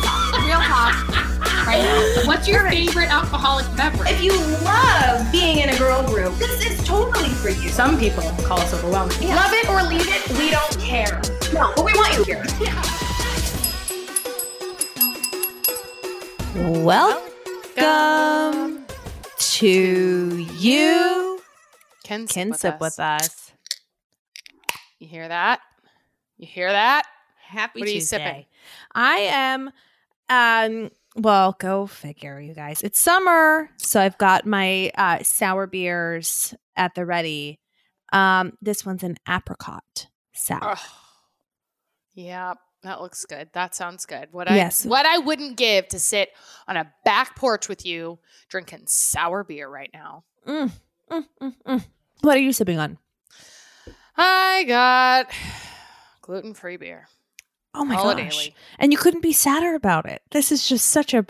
[0.00, 0.32] talk.
[0.44, 0.94] Real talk.
[1.66, 2.26] Right now.
[2.26, 4.10] What's your favorite alcoholic beverage?
[4.10, 4.32] If you
[4.64, 7.68] love being in a girl group, this is totally for you.
[7.68, 9.16] Some people call us overwhelming.
[9.28, 11.20] Love it or leave it, we don't care.
[11.54, 12.44] No, but we want you here.
[17.76, 18.84] Welcome
[19.38, 21.40] to you.
[22.04, 22.80] Can sip, Can with, sip us.
[22.80, 23.52] with us.
[24.98, 25.60] You hear that?
[26.36, 27.04] You hear that?
[27.40, 28.18] Happy What are you Tuesday.
[28.18, 28.44] sipping?
[28.94, 29.70] I am
[30.28, 32.80] um well, go figure, you guys.
[32.82, 37.60] It's summer, so I've got my uh sour beers at the ready.
[38.12, 40.74] Um this one's an apricot sour.
[40.76, 40.98] Oh.
[42.14, 43.48] Yeah, that looks good.
[43.54, 44.28] That sounds good.
[44.32, 44.84] What I Yes.
[44.84, 46.30] what I wouldn't give to sit
[46.68, 50.24] on a back porch with you drinking sour beer right now.
[50.46, 50.70] Mm,
[51.10, 51.84] mm, mm, mm.
[52.20, 52.98] What are you sipping on?
[54.16, 55.30] I got
[56.22, 57.06] gluten free beer.
[57.74, 58.50] Oh my Holiday gosh.
[58.78, 60.22] And you couldn't be sadder about it.
[60.30, 61.24] This is just such a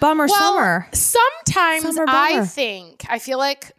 [0.00, 0.88] bummer Well, summer.
[0.92, 3.72] Sometimes Summer I think I feel like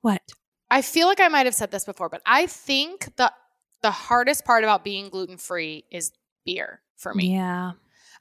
[0.00, 0.22] What?
[0.70, 3.32] I feel like I might have said this before, but I think the
[3.82, 6.12] the hardest part about being gluten free is
[6.44, 7.34] beer for me.
[7.34, 7.72] Yeah.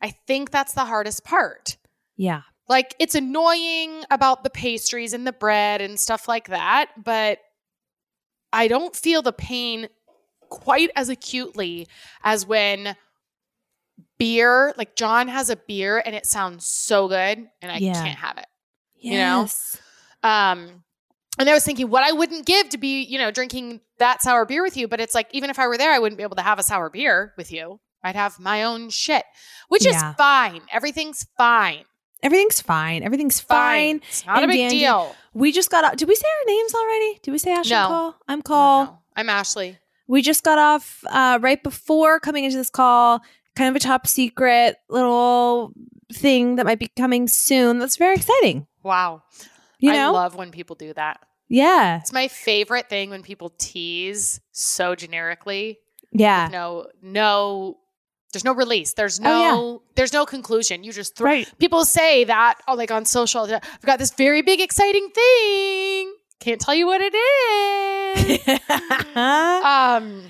[0.02, 1.78] I think that's the hardest part.
[2.18, 2.42] Yeah.
[2.68, 7.40] Like it's annoying about the pastries and the bread and stuff like that, but
[8.54, 9.88] I don't feel the pain
[10.52, 11.88] quite as acutely
[12.24, 12.96] as when
[14.20, 17.94] beer, like John has a beer and it sounds so good and I Yeah.
[17.94, 18.46] can't have it.
[19.00, 19.48] You know?
[20.24, 20.84] Um
[21.40, 24.46] and I was thinking what I wouldn't give to be, you know, drinking that sour
[24.46, 26.36] beer with you, but it's like even if I were there I wouldn't be able
[26.36, 27.80] to have a sour beer with you.
[28.04, 29.24] I'd have my own shit,
[29.70, 30.10] which Yeah.
[30.12, 30.62] is fine.
[30.72, 31.86] Everything's fine.
[32.24, 33.04] Everything's fine.
[33.04, 34.02] Everything's fine.
[34.08, 34.80] It's not a big dandy.
[34.80, 35.16] deal.
[35.34, 35.98] We just got.
[35.98, 37.20] Did we say our names already?
[37.24, 37.88] Did we say Ashley No.
[37.88, 38.16] Coll?
[38.28, 38.84] I'm No, Coll.
[38.86, 39.00] no.
[39.16, 39.78] I'm Ashley.
[40.12, 43.22] We just got off uh, right before coming into this call.
[43.56, 45.72] Kind of a top secret little
[46.12, 47.80] thing that might be coming soon.
[47.80, 48.68] That's very exciting.
[48.84, 49.24] Wow.
[49.80, 50.10] You know?
[50.10, 51.22] I love when people do that.
[51.48, 52.00] yeah.
[52.02, 55.80] It's my favorite thing when people tease so generically.
[56.12, 56.50] Yeah.
[56.52, 57.78] No, no,
[58.34, 58.92] there's no release.
[58.92, 60.84] There's Oh, no, there's no conclusion.
[60.84, 61.26] You just throw.
[61.26, 61.54] Right.
[61.58, 66.16] People say that, oh, like on social, I've got this very big, exciting thing.
[66.42, 68.60] Can't tell you what it is.
[69.16, 70.24] um,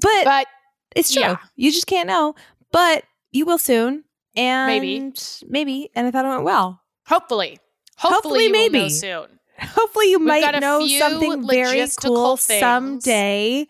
[0.00, 0.46] but, but
[0.94, 1.22] it's true.
[1.22, 1.36] yeah.
[1.56, 2.34] You just can't know.
[2.72, 4.04] But you will soon.
[4.36, 5.12] And Maybe.
[5.48, 5.90] Maybe.
[5.94, 6.80] And I thought it went well.
[7.06, 7.58] hopefully,
[7.96, 8.90] hopefully, Hopefully, you will know maybe.
[8.90, 9.26] soon.
[9.60, 12.60] Hopefully you We've might know something very cool things.
[12.60, 13.68] someday.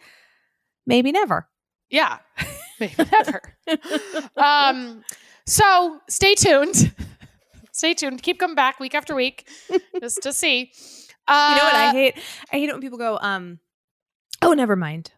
[0.87, 1.49] Maybe never.
[1.91, 2.19] Yeah,
[2.81, 3.43] maybe never.
[4.37, 5.05] um,
[5.47, 6.95] so stay tuned.
[7.73, 8.23] stay tuned.
[8.23, 9.47] Keep coming back week after week
[10.01, 10.73] just to see.
[11.29, 12.15] Uh, You know what I hate?
[12.53, 13.59] I hate it when people go, um,
[14.43, 15.13] oh, never mind.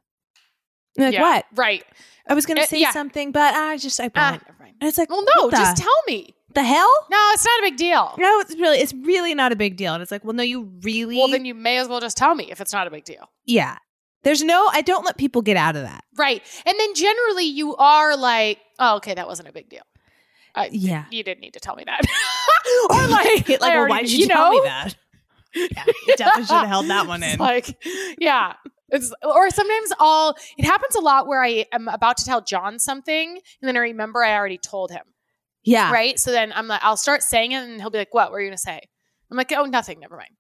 [0.97, 1.47] Like, yeah, what?
[1.55, 1.85] Right.
[2.29, 2.93] I was going to Uh, say yeah.
[2.93, 4.43] something, but I just, I Ah, won't.
[4.47, 4.77] never mind.
[4.81, 6.35] and it's like, Well, no, what the, just tell me.
[6.55, 6.91] the hell?
[7.11, 8.15] No, it's not a big deal.
[8.19, 9.93] No, it's really, it's really not a big deal.
[9.95, 12.35] And it's like, well, no, you really, Well, then you may as well just tell
[12.35, 13.29] me if it's not a big deal.
[13.45, 13.79] yeah.
[14.23, 16.03] There's no, I don't let people get out of that.
[16.17, 16.43] Right.
[16.65, 19.83] And then generally you are like, oh, okay, that wasn't a big deal.
[20.71, 21.05] Yeah.
[21.11, 22.01] You didn't need to tell me that.
[22.91, 24.95] or like, like, well, why did you, you tell me that?
[25.55, 27.39] Yeah, you definitely should have held that one in.
[27.39, 27.77] like,
[28.19, 28.55] yeah.
[28.91, 32.79] It's, or sometimes I'll, it happens a lot where I am about to tell John
[32.79, 35.03] something and then I remember I already told him.
[35.65, 35.91] yeah.
[35.93, 36.19] Right.
[36.19, 38.47] So then I'm like, I'll start saying it and he'll be like, what were you
[38.49, 38.81] going to say?
[39.31, 40.01] I'm like, oh, nothing.
[40.01, 40.31] Never mind.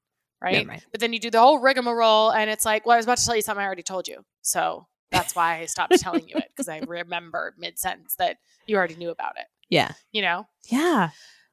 [0.42, 0.52] Right.
[0.54, 0.84] Never mind.
[0.92, 3.24] But then you do the whole rigmarole and it's like, well, I was about to
[3.24, 4.24] tell you something I already told you.
[4.42, 8.36] So that's why I stopped telling you it because I remembered mid sentence that
[8.66, 9.46] you already knew about it.
[9.70, 9.92] Yeah.
[10.12, 10.46] You know?
[10.68, 11.10] Yeah.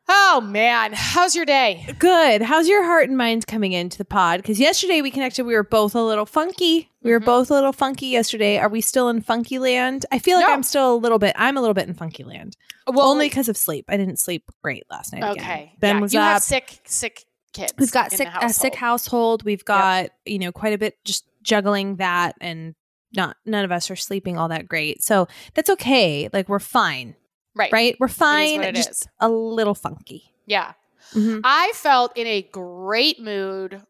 [0.09, 0.91] Oh, man.
[0.93, 1.85] How's your day?
[1.99, 2.41] Good.
[2.41, 4.37] How's your heart and mind coming into the pod?
[4.41, 6.89] Because yesterday we connected, we were both a little funky.
[7.01, 7.25] We were Mhm.
[7.25, 8.57] both a little funky yesterday.
[8.57, 10.05] Are we still in funky land?
[10.11, 10.53] I feel like No.
[10.53, 11.33] I'm still a little bit.
[11.37, 12.57] I'm a little bit in funky land.
[12.87, 13.85] Well, Only because of sleep.
[13.89, 15.19] I didn't sleep great last night.
[15.23, 15.31] again.
[15.43, 15.73] okay.
[15.79, 16.33] Ben Yeah, was you up.
[16.33, 17.73] have sick, sick kids.
[17.77, 18.75] We've got sick, a sick household.
[18.75, 19.43] household.
[19.43, 22.75] We've got you know quite a bit just juggling that, and
[23.13, 25.03] not none of us are sleeping all that great.
[25.03, 26.27] So that's okay.
[26.33, 27.15] Like we're fine,
[27.55, 27.71] Right.
[27.71, 27.95] right?
[27.99, 28.63] We're fine.
[28.63, 29.07] it just is.
[29.19, 30.23] a little funky.
[30.45, 30.73] Yeah.
[31.13, 31.41] Mhm.
[31.43, 33.81] I felt in a great mood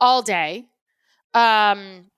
[0.00, 0.66] all day.
[1.32, 2.10] Um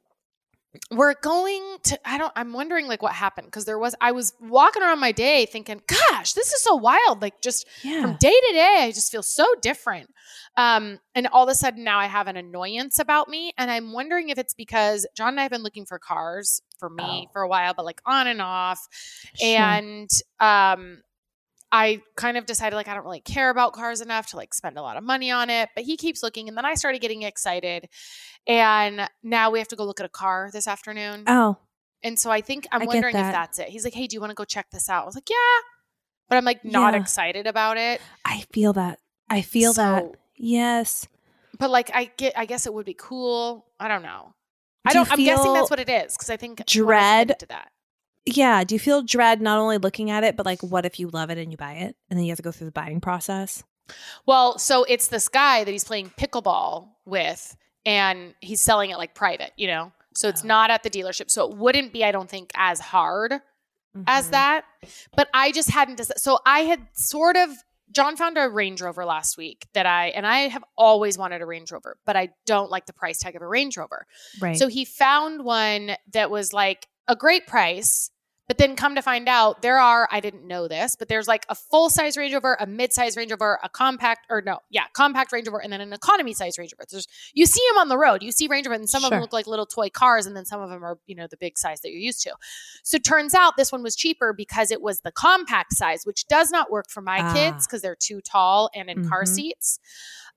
[0.90, 4.32] we're going to I don't I'm wondering like what happened because there was I was
[4.40, 7.23] walking around my day thinking, gosh, this is so wild.
[7.23, 8.02] Like just Yeah.
[8.02, 10.11] from day to day, I just feel so different.
[10.56, 13.52] Um, and all of a sudden now I have an annoyance about me.
[13.58, 16.88] And I'm wondering if it's because John and I have been looking for cars for
[16.90, 17.31] me Oh.
[17.32, 18.87] for a while, but like on and off.
[19.34, 19.49] Sure.
[19.58, 21.02] And um
[21.76, 24.78] I kind of decided like I don't really care about cars enough to like spend
[24.78, 27.23] a lot of money on it, but he keeps looking and then I started getting
[27.23, 27.88] excited.
[28.46, 31.25] And now we have to go look at a car this afternoon.
[31.26, 31.58] oh,
[32.02, 33.69] and so I think I'm I wondering if that's it.
[33.69, 35.37] He's like, "Hey, do you want to go check this out?" I was like, "Yeah."
[36.28, 37.00] but I'm like not Yeah.
[37.00, 38.00] excited about it.
[38.25, 38.99] I feel that.
[39.31, 40.05] I feel that.
[40.37, 41.06] Yes.
[41.58, 43.67] But like I get, I guess it would be cool.
[43.78, 44.34] I don't know.
[44.84, 45.12] I Do you don't.
[45.12, 47.38] I'm guessing that's what it is because I think dread?
[47.38, 47.70] to that.
[48.26, 48.64] Yeah.
[48.64, 51.31] Do you feel dread not only looking at it, but like what if you love
[51.31, 53.62] it and you buy it and then you have to go through the buying process?
[54.26, 59.14] Well, so it's this guy that he's playing pickleball with, and he's selling it like
[59.14, 59.93] private, you know.
[60.14, 60.49] So it's Oh.
[60.49, 61.31] not at the dealership.
[61.31, 63.34] So it wouldn't be, I don't think, as hard
[64.08, 64.31] as Mhm.
[64.32, 64.64] that.
[65.14, 66.00] But I just hadn't.
[66.00, 67.50] dec- So I had sort of.
[67.93, 71.46] John found a Range Rover last week that I and I have always wanted a
[71.46, 74.06] Range Rover, but I don't like the price tag of a Range Rover.
[74.40, 74.58] Right.
[74.58, 78.11] So he found one that was like a great price,
[78.48, 81.44] but then come to find out there are, I didn't know this, but there's like
[81.48, 84.84] a full size Range Rover, a mid size Range Rover, a compact, or no, yeah,
[84.93, 86.87] compact Range Rover, and then an economy size Range Rover.
[86.90, 88.22] There's, you see them on the road.
[88.22, 90.44] You see Range Rover, and some of them look like little toy cars, and then
[90.44, 92.34] some of them are, you know, the big size that you're used to.
[92.84, 96.50] So turns out this one was cheaper because it was the compact size, which does
[96.50, 97.32] not work for my Ah.
[97.32, 99.28] kids because they're too tall and in car Mhm.
[99.28, 99.78] seats.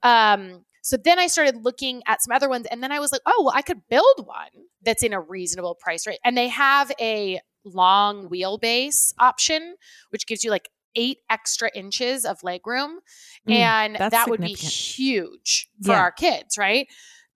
[0.02, 3.22] Um, so then I started looking at some other ones, and then I was like,
[3.26, 4.48] oh, well, I could build one
[4.82, 6.20] that's in a reasonable price rate.
[6.24, 7.42] And they have a
[7.74, 9.76] long wheelbase option,
[10.10, 12.96] which gives you like eight extra inches of legroom.
[13.48, 16.00] Mm, and that would be huge for Yeah.
[16.00, 16.88] our kids, right?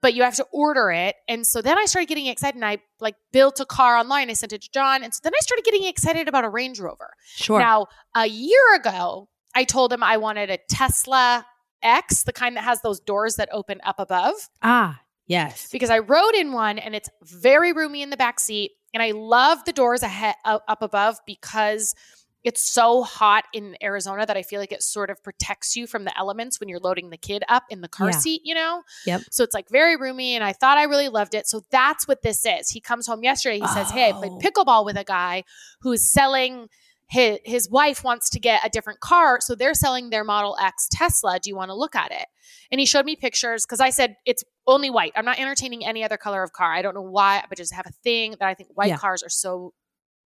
[0.02, 1.16] But you have to order it.
[1.30, 4.30] And so then I started getting excited and I like built a car online.
[4.30, 5.02] I sent it to John.
[5.04, 7.14] And so then I started getting excited about a Range Rover.
[7.36, 7.60] Sure.
[7.60, 11.46] Now, a year ago, I told him I wanted a Tesla
[11.82, 15.70] X, the kind that has those doors that open up above, ah, yes.
[15.72, 18.72] because I rode in one and it's very roomy in the back seat.
[18.94, 21.96] And I love the doors ahead, up above because
[22.44, 26.04] it's so hot in Arizona that I feel like it sort of protects you from
[26.04, 28.18] the elements when you're loading the kid up in the car Yeah.
[28.20, 28.84] seat, you know?
[29.06, 29.22] Yep.
[29.32, 30.36] So it's like very roomy.
[30.36, 31.48] And I thought I really loved it.
[31.48, 32.70] So that's what this is.
[32.70, 33.60] He comes home yesterday.
[33.62, 34.40] He says, Hey, I played Oh.
[34.40, 35.46] pickleball with a guy
[35.80, 36.68] who's selling
[37.08, 39.40] his, his wife wants to get a different car.
[39.42, 41.40] So they're selling their Model X Tesla.
[41.40, 42.26] Do you want to look at it?
[42.72, 45.12] And he showed me pictures because I said, It's only white.
[45.16, 46.72] I'm not entertaining any other color of car.
[46.74, 48.98] I don't know why, but just have a thing that I think white Yeah.
[48.98, 49.74] cars are so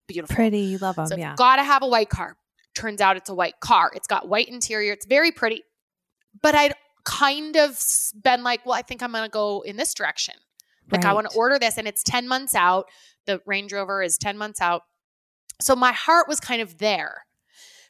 [0.07, 0.35] beautiful.
[0.35, 0.59] Pretty.
[0.59, 1.07] You love them.
[1.07, 1.35] So yeah.
[1.35, 2.37] gotta have a white car.
[2.75, 3.91] Turns out it's a white car.
[3.95, 4.93] It's got white interior.
[4.93, 5.63] It's very pretty.
[6.41, 7.81] But I'd kind of
[8.21, 10.35] been like, well, I think I'm gonna go in this direction.
[10.89, 12.85] Like I want to order this, and it's 10 months out.
[13.25, 14.83] The Range Rover is 10 months out.
[15.59, 17.25] So my heart was kind of there.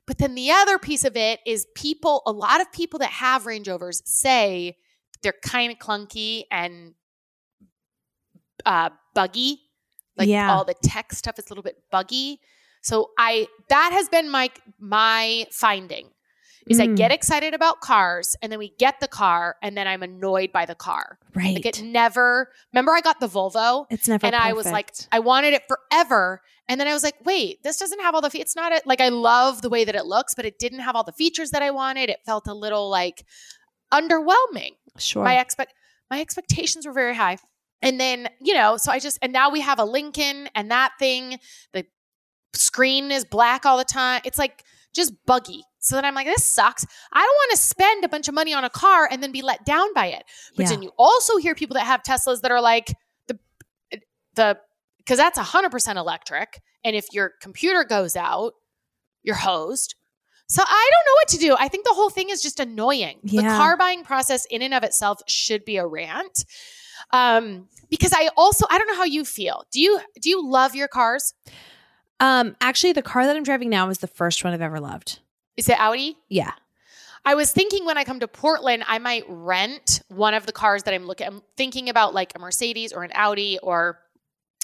[0.06, 3.46] But then the other piece of it is people, a lot of people that have
[3.46, 4.78] Range Rovers say
[5.22, 6.94] they're kind of clunky and
[8.66, 9.60] uh, buggy.
[10.16, 10.52] Like Yeah.
[10.52, 12.40] all the tech stuff is a little bit buggy.
[12.82, 14.50] So I that has been my
[14.80, 16.10] my finding
[16.70, 16.98] is I Mm.
[16.98, 20.66] get excited about cars and then we get the car and then I'm annoyed by
[20.66, 21.20] the car.
[21.36, 21.56] right.
[21.56, 24.92] Like it never remember I got the Volvo it's never and I was like.
[25.12, 28.30] I wanted it forever and then I was like wait this doesn't have all the
[28.30, 30.80] fe- it's not a, like I love the way that it looks but it didn't
[30.80, 32.10] have all the features that I wanted.
[32.10, 33.24] It felt a little like
[33.94, 35.24] underwhelming sure.
[35.24, 35.74] my expect
[36.12, 37.38] my expectations were very high
[37.82, 40.92] and then you know so i just and now we have a lincoln and that
[41.00, 41.38] thing
[41.74, 41.86] the
[42.54, 46.44] screen is black all the time it's like just buggy so then i'm like this
[46.44, 49.32] sucks i don't want to spend a bunch of money on a car and then
[49.32, 50.24] be let down by it
[50.56, 50.70] but Yeah.
[50.70, 52.94] then you also hear people that have teslas that are like
[53.28, 53.38] the
[54.36, 54.58] the
[54.98, 58.54] because that's 100% electric and if your computer goes out
[59.24, 59.96] you're hosed
[60.50, 61.56] so I don't know what to do.
[61.60, 63.20] I think the whole thing is just annoying.
[63.22, 66.46] The car buying process in and of itself should be a rant.
[67.12, 69.66] Um, because I also I don't know how you feel.
[69.74, 71.34] Do you do you love your cars?
[72.22, 75.20] um, actually, the car that I'm driving now is the first one I've ever loved.
[75.58, 76.18] Is it Audi?
[76.30, 76.52] Yeah.
[77.26, 80.84] I was thinking when I come to Portland, I might rent one of the cars
[80.84, 81.28] that I'm looking.
[81.28, 84.00] I'm thinking about like a Mercedes or an Audi, or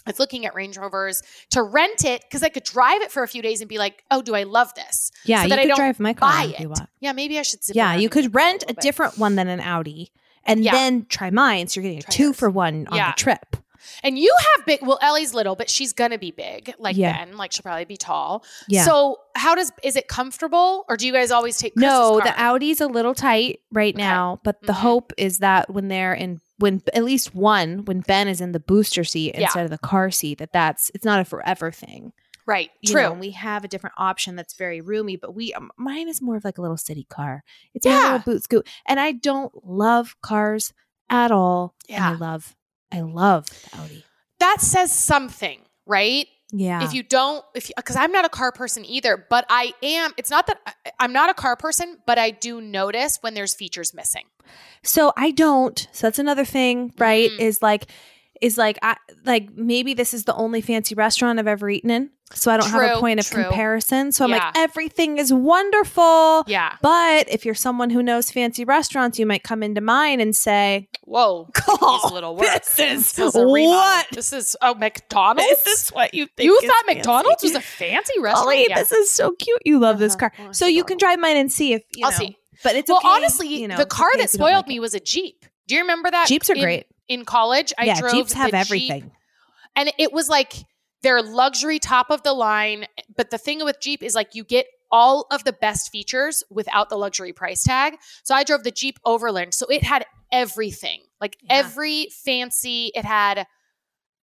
[0.05, 3.23] I was looking at Range Rovers to rent it because I could drive it for
[3.23, 5.39] a few days and be like, "Oh, do I love this?" Yeah.
[5.39, 6.69] So you that I don't drive my car Buy if you it.
[6.69, 6.89] want.
[7.01, 7.59] Yeah, maybe I should.
[7.73, 7.95] Yeah.
[7.95, 8.79] You could rent a bit.
[8.79, 10.12] different one than an Audi
[10.45, 10.71] and Yeah.
[10.71, 11.67] then try mine.
[11.67, 12.38] So you're getting a Try two yours.
[12.38, 13.12] for one on Yeah.
[13.12, 13.57] the trip.
[14.04, 14.80] And you have big.
[14.82, 17.25] Well, Ellie's little, but she's gonna be big, like Yeah.
[17.25, 17.38] Ben.
[17.38, 18.44] Like she'll probably be tall.
[18.68, 18.86] Yeah.
[18.86, 21.74] So how does is it comfortable, or do you guys always take?
[21.75, 22.22] Chris's no, car?
[22.32, 24.02] the Audi's a little tight right Okay.
[24.04, 24.78] now, but the Mhm.
[24.82, 28.60] hope is that when they're in when at least one when Ben is in the
[28.60, 29.44] booster seat Yeah.
[29.46, 32.13] instead of the car seat that that's it's not a forever thing.
[32.46, 32.72] Right.
[32.82, 33.02] You True.
[33.04, 36.22] know, and we have a different option that's very roomy, but we um, mine is
[36.22, 37.44] more of like a little city car.
[37.74, 38.04] It's Yeah.
[38.04, 40.74] little boot scoot, and I don't love cars
[41.10, 41.74] at all.
[41.90, 42.56] and I love
[42.93, 44.05] I love the Audi.
[44.39, 46.27] that says something, right?
[46.55, 50.12] Yeah, If you don't, if because I'm not a car person either, but I am.
[50.17, 53.55] It's not that I, I'm not a car person, but I do notice when there's
[53.55, 54.25] features missing.
[54.83, 55.79] So I don't.
[55.93, 57.31] So that's another thing, right?
[57.31, 57.39] Mhm.
[57.39, 57.88] Is like
[58.39, 62.12] is like I like maybe this is the only fancy restaurant I've ever eaten in.
[62.36, 63.44] So I don't have a point of true.
[63.44, 64.12] comparison.
[64.12, 64.38] So I'm Yeah.
[64.46, 66.44] like, everything is wonderful.
[66.48, 66.75] Yeah.
[66.82, 70.90] But if you're someone who knows fancy restaurants, you might come into mine and say,
[71.04, 71.50] Whoa.
[71.68, 72.48] Needs little work.
[72.75, 73.70] this is a remodel.
[73.72, 74.08] what?
[74.12, 75.48] This is oh McDonald's.
[75.63, 76.46] This is what you think?
[76.48, 78.48] you thought McDonald's was a fancy restaurant?
[78.48, 78.80] Ollie, Yeah.
[78.80, 79.62] this is so cute.
[79.66, 80.30] You love this Uh-huh.
[80.30, 80.48] car.
[80.50, 82.18] Oh, So you can drive mine and see if you I'll know.
[82.18, 82.38] see.
[82.63, 84.68] But it's well, okay, honestly, you know, the car that if you don't spoiled like
[84.68, 84.80] me it.
[84.82, 85.46] was a Jeep.
[85.68, 86.28] Do you remember that?
[86.28, 86.86] Jeeps are in- great.
[87.10, 89.12] In college, I yeah, drove Jeeps have the Jeep, everything.
[89.75, 90.54] and it was like
[91.03, 92.86] their luxury top of the line.
[93.15, 96.89] But the thing with Jeep is like you get all of the best features without
[96.89, 97.95] the luxury price tag.
[98.24, 101.57] So I drove the Jeep Overland, so it had everything, like Yeah.
[101.57, 102.91] every fancy.
[102.95, 103.45] It had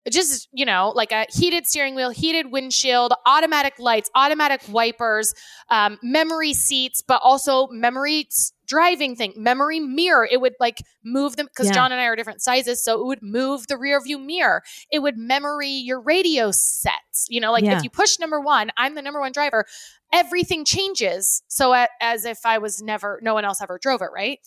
[0.09, 5.35] just you know like a heated steering wheel heated windshield automatic lights automatic wipers
[5.69, 8.27] um, memory seats but also memory
[8.71, 11.73] driving thing memory mirror it would like move them because Yeah.
[11.73, 14.61] john and i are different sizes so it would move the rear view mirror
[14.91, 17.75] it would memory your radio sets you know like Yeah.
[17.77, 19.65] if you push number one i'm the number one driver
[20.13, 24.39] everything changes so as if i was never no one else ever drove it right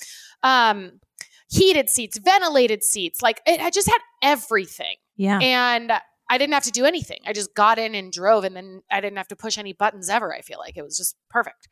[0.42, 1.00] um
[1.50, 5.38] heated seats ventilated seats like it i just had everything Yeah.
[5.40, 5.92] and
[6.30, 7.18] I didn't have to do anything.
[7.26, 10.08] I just got in and drove, and then I didn't have to push any buttons
[10.08, 10.34] ever.
[10.34, 11.68] I feel like it was just perfect.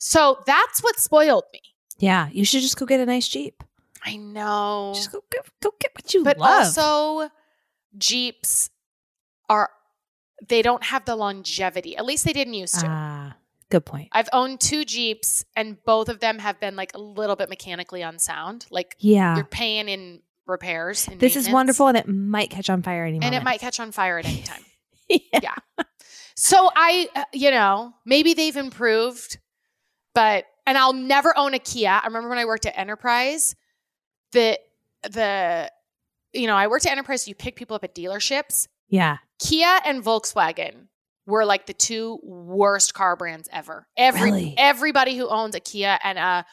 [0.00, 1.60] So that's what spoiled me.
[1.98, 2.28] Yeah.
[2.32, 3.62] You should just go get a nice Jeep.
[4.04, 6.66] I know, Just go, go, go get what you but love.
[6.78, 7.28] also
[7.98, 8.70] Jeeps
[9.48, 9.70] are
[10.48, 11.96] they don't have the longevity.
[11.96, 12.86] At least they didn't used to.
[12.88, 13.36] ah,
[13.70, 14.08] good point.
[14.12, 18.02] I've owned two Jeeps, and both of them have been like a little bit mechanically
[18.02, 18.66] unsound.
[18.70, 19.34] Like Yeah.
[19.36, 21.08] you're paying in repairs.
[21.08, 23.42] and This is wonderful and it might catch on fire any and moment.
[23.42, 24.64] it might catch on fire at any time.
[25.08, 25.54] yeah.
[26.36, 29.38] So I, uh, you know, maybe they've improved,
[30.14, 31.88] but and I'll never own a Kia.
[32.02, 33.54] I remember when I worked at Enterprise,
[34.32, 34.58] the
[35.02, 35.70] the
[36.32, 37.22] you know I worked at Enterprise.
[37.22, 38.68] So you pick people up at dealerships.
[38.88, 39.18] Yeah.
[39.38, 40.86] Kia and Volkswagen
[41.26, 43.86] were like the two worst car brands ever.
[43.96, 44.54] Every Really?
[44.56, 46.44] everybody who owns a Kia and a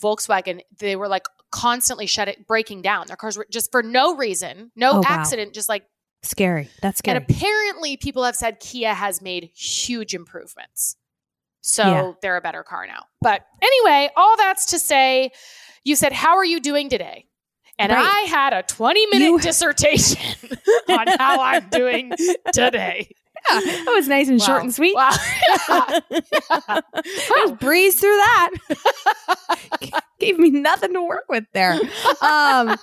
[0.00, 3.06] Volkswagen, they were like constantly shut it breaking down.
[3.06, 5.02] Their cars were just for no reason, no Oh, wow.
[5.06, 5.84] accident, just like
[6.22, 6.68] Scary.
[6.82, 7.16] That's scary.
[7.16, 10.96] and apparently, people have said Kia has made huge improvements.
[11.68, 12.12] So Yeah.
[12.22, 13.04] they're a better car now.
[13.20, 15.30] But anyway, all that's to say,
[15.84, 17.26] you said, How are you doing today?
[17.78, 18.04] And Right.
[18.04, 20.20] I had a 20 minute You- dissertation
[20.88, 22.12] on how I'm doing
[22.52, 23.10] today.
[23.50, 24.96] Yeah, that was nice and short and sweet.
[24.96, 25.10] Wow.
[27.36, 28.50] Just breeze through that.
[30.18, 31.78] Gave me nothing to work with there.
[32.20, 32.76] Um,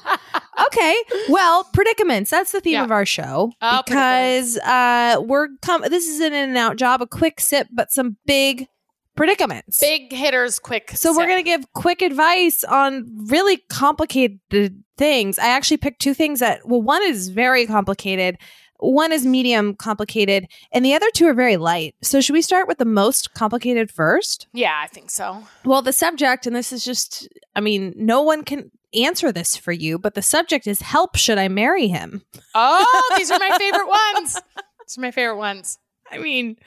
[0.68, 0.96] okay,
[1.30, 2.32] well, predicaments.
[2.32, 2.84] That's the theme Yeah.
[2.86, 7.02] of our show Oh, because uh, we're com- This is an in and out job,
[7.02, 8.68] a quick sip, but some big
[9.16, 9.80] predicaments.
[9.80, 10.92] Big hitters, quick.
[10.96, 15.40] So we're going to give quick advice on really complicated things.
[15.40, 18.38] I actually picked two things that, well, one is very complicated,
[18.80, 21.96] one is medium complicated, and the other two are very light.
[22.02, 24.48] So should we start with the most complicated first?
[24.54, 25.46] Yeah, I think so.
[25.64, 29.72] Well, the subject, and this is just, I mean, no one can answer this for
[29.72, 32.24] you, but the subject is help should I marry him?
[32.54, 34.42] Oh, these are my favorite ones.
[34.88, 35.80] These are my favorite ones.
[36.12, 36.58] I mean,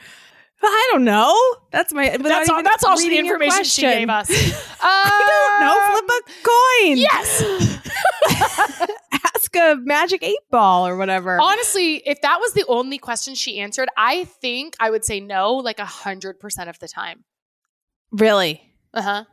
[0.63, 1.35] I don't know.
[1.71, 4.29] That's my That's all, that's all the information she gave us.
[4.81, 5.79] I don't know.
[5.79, 6.97] Um, Flip a coin.
[6.99, 8.91] Yes.
[9.35, 11.39] Ask a magic eight ball or whatever.
[11.41, 15.55] Honestly, if that was the only question she answered, I think I would say no
[15.55, 17.25] like a hundred percent of the time.
[18.11, 18.61] Really?
[18.93, 19.25] Uh huh.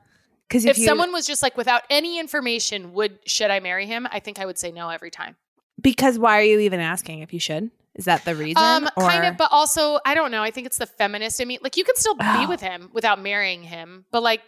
[0.48, 4.08] Because If, someone was just like without any information, would should I marry him?
[4.12, 5.38] I think I would say no every time.
[5.82, 7.72] because why are you even asking if you should?
[7.96, 8.62] Is that the reason?
[8.62, 10.44] Um, kind of, but also I don't know.
[10.44, 11.60] I think it's the feminist in me.
[11.62, 12.50] Like you can still be Oh.
[12.50, 14.42] with him without marrying him, but like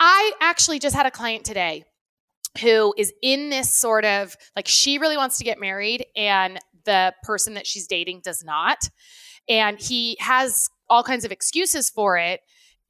[0.00, 1.84] I actually just had a client today
[2.60, 7.14] who is in this sort of like she really wants to get married and the
[7.22, 8.88] person that she's dating does not.
[9.48, 12.40] And he has all kinds of excuses for it.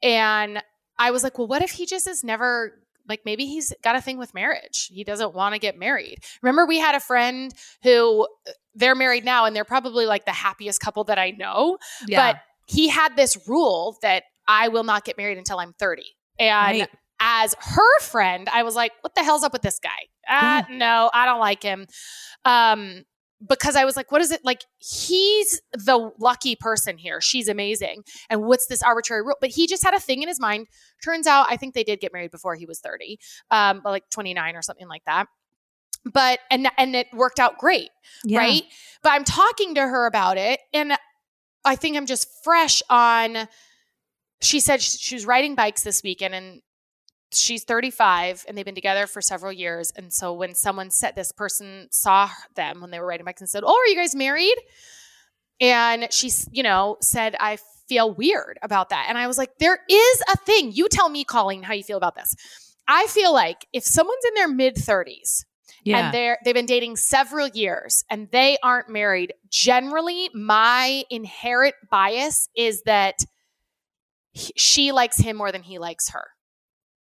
[0.03, 0.63] And
[0.99, 2.73] I was like, well, what if he just is never
[3.09, 4.91] like maybe he's got a thing with marriage.
[4.93, 6.19] He doesn't want to get married.
[6.43, 7.55] Remember we had a friend
[7.85, 8.27] who
[8.77, 12.33] they're married now and they're probably like the happiest couple that I know yeah.
[12.33, 16.03] but he had this rule that I will not get married until I'm 30.
[16.39, 16.91] And Right.
[17.21, 19.91] as her friend, I was like, what the hell's up with this guy?
[20.29, 21.87] Uh, No, I don't like him.
[22.45, 23.05] Um,
[23.47, 24.41] because I was like, what is it?
[24.45, 27.21] Like, he's the lucky person here.
[27.21, 28.03] She's amazing.
[28.31, 29.37] And what's this arbitrary rule?
[29.41, 30.67] But he just had a thing in his mind.
[31.05, 33.19] Turns out, I think they did get married before he was 30,
[33.51, 35.27] um, like 29 or something like that.
[36.13, 37.91] But, and, and it worked out great
[38.25, 38.39] Yeah.
[38.39, 38.63] right?
[39.03, 40.97] But I'm talking to her about it, and
[41.65, 43.49] I think I'm just fresh on.
[44.41, 46.63] She said she, was riding bikes this weekend, and
[47.33, 49.93] she's 35, and they've been together for several years.
[49.97, 53.51] And so when someone said this person saw them when they were riding bikes and
[53.51, 54.57] said, "Oh, are you guys married?"
[55.61, 57.59] And she you know, said, I
[57.89, 59.07] feel weird about that.
[59.09, 60.73] And I was like, there is a thing.
[60.73, 62.35] You tell me, Colleen, how you feel about this.
[62.89, 65.45] I feel like if someone's in their mid 30s
[65.87, 72.49] and they're they've been dating several years and they aren't married, generally my inherent bias
[72.57, 73.17] is that
[74.33, 76.29] he- she likes him more than he likes her.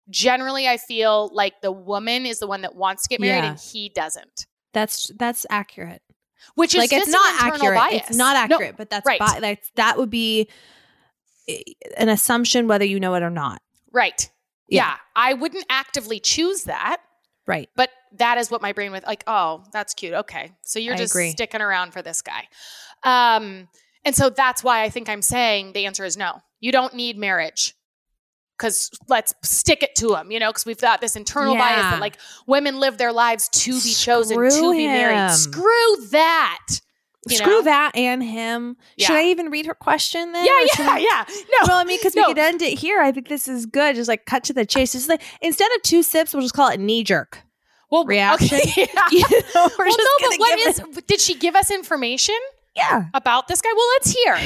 [0.08, 3.50] Generally, I feel like the woman is the one that wants to get married Yeah.
[3.50, 4.46] and he doesn't.
[4.73, 6.02] that's that's accurate.
[6.54, 7.76] Which is like it's not accurate.
[7.78, 8.02] bias.
[8.08, 9.18] It's not No, accurate, but that's right.
[9.18, 10.49] bi- that's that would be
[11.49, 11.62] eh,
[11.96, 13.61] an assumption whether you know it or not.
[13.92, 14.30] right.
[14.68, 14.88] Yeah.
[14.90, 14.96] Yeah.
[15.16, 16.99] I wouldn't actively choose that,
[17.46, 17.68] Right.
[17.76, 20.14] but that is what my brain was like, oh, that's cute.
[20.14, 20.52] Okay.
[20.62, 21.30] So you're I just agree.
[21.30, 22.48] sticking around for this guy.
[23.02, 23.68] Um,
[24.04, 26.40] and so that's why I think I'm saying the answer is no.
[26.60, 27.74] You don't need marriage.
[28.58, 32.00] Cause let's stick it to him, you know, because we've got this internal bias that
[32.00, 35.30] like women live their lives to be chosen, to Screw be married.
[35.32, 36.80] Screw that.
[37.28, 37.62] You Screw know?
[37.62, 38.76] that and him.
[38.99, 40.45] Should I even read her question then?
[40.47, 41.25] Yeah, yeah, I- yeah.
[41.50, 41.59] No.
[41.68, 42.23] Well, I mean, because No.
[42.23, 43.00] we could end it here.
[43.00, 43.97] I think this is good.
[43.97, 44.92] Just like cut to the chase.
[44.92, 47.42] Just like instead of two sips, we'll just call it knee jerk.
[47.90, 48.59] well, reaction.
[48.59, 49.02] Okay, yeah.
[49.11, 49.21] You
[49.54, 50.78] know, well, no, but what is?
[50.80, 52.35] it- Did she give us information
[52.75, 53.04] yeah.
[53.14, 53.71] about this guy?
[53.75, 54.38] Well, let's hear.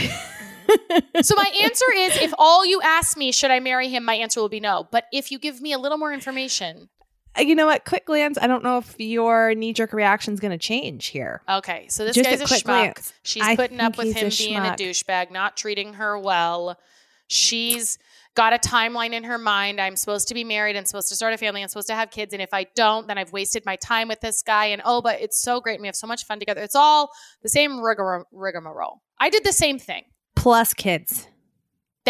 [1.22, 4.04] so my answer is, if all you ask me, should I marry him?
[4.04, 4.86] My answer will be no.
[4.90, 6.88] But if you give me a little more information,
[7.38, 7.84] Uh, you know what?
[7.84, 8.38] Quick glance.
[8.40, 11.42] I don't know if your knee jerk reaction is going to change here.
[11.48, 11.86] okay.
[11.88, 12.62] So this Just guy's a a, schmuck.
[12.64, 13.12] glance.
[13.22, 16.76] She's I putting up with him a being a douchebag, not treating her well.
[17.28, 17.96] She's
[18.34, 19.80] got a timeline in her mind.
[19.80, 22.10] I'm supposed to be married and supposed to start a family and supposed to have
[22.10, 22.32] kids.
[22.32, 24.66] And if I don't, then I've wasted my time with this guy.
[24.66, 25.74] And oh, but it's so great.
[25.74, 26.60] and We have so much fun together.
[26.62, 27.10] It's all
[27.42, 29.02] the same rigmarole.
[29.18, 30.04] I did the same thing.
[30.34, 31.28] Plus kids.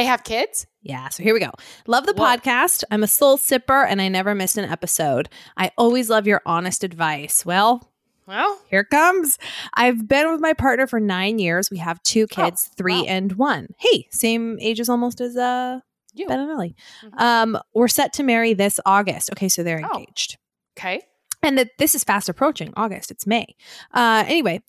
[0.01, 0.67] They have kids.
[0.81, 1.51] Yeah, so here we go.
[1.87, 2.25] Love the Whoa.
[2.25, 2.85] podcast.
[2.91, 5.29] I'm a soul sipper and I never missed an episode.
[5.59, 7.45] I always love your honest advice.
[7.45, 7.93] Well,
[8.27, 9.37] Well, here it comes.
[9.75, 11.71] I've been with my partner for nine years.
[11.71, 13.05] We have two kids, three wow.
[13.09, 13.75] and one.
[13.79, 15.81] Hey, same ages almost as uh
[16.15, 16.27] You.
[16.29, 16.75] Ben and Ellie.
[17.05, 17.21] Mhm.
[17.21, 19.29] Um, we're set to marry this August.
[19.33, 19.99] Okay, so they're Oh.
[19.99, 20.39] engaged.
[20.79, 21.03] okay.
[21.43, 23.47] and that this is fast approaching august it's may
[23.95, 24.61] uh anyway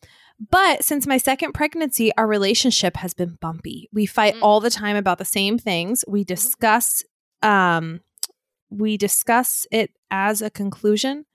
[0.49, 3.87] but since my second pregnancy our relationship has been bumpy.
[3.93, 4.39] We fight Mm.
[4.41, 6.03] all the time about the same things.
[6.07, 7.03] We discuss
[7.43, 8.01] um
[8.69, 11.25] we discuss it as a conclusion.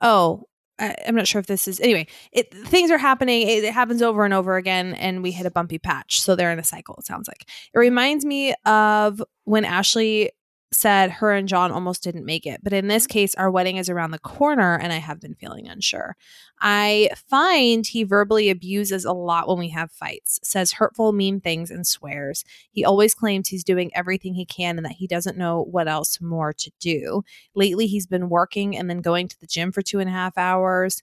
[0.00, 0.44] Oh
[0.78, 3.42] I, i'm not sure if this is anyway it things are happening.
[3.48, 6.20] It, it happens over and over again and we hit a bumpy patch.
[6.20, 7.48] So they're in a cycle it sounds like.
[7.74, 10.30] It reminds me of when ashley
[10.74, 12.60] said her and John almost didn't make it.
[12.62, 15.68] But in this case, our wedding is around the corner and I have been feeling
[15.68, 16.16] unsure.
[16.60, 21.70] I find he verbally abuses a lot when we have fights, says hurtful, mean things,
[21.70, 22.44] and swears.
[22.70, 26.20] He always claims he's doing everything he can and that he doesn't know what else
[26.20, 27.22] more to do.
[27.54, 30.36] Lately, he's been working and then going to the gym for two and a half
[30.36, 31.02] hours.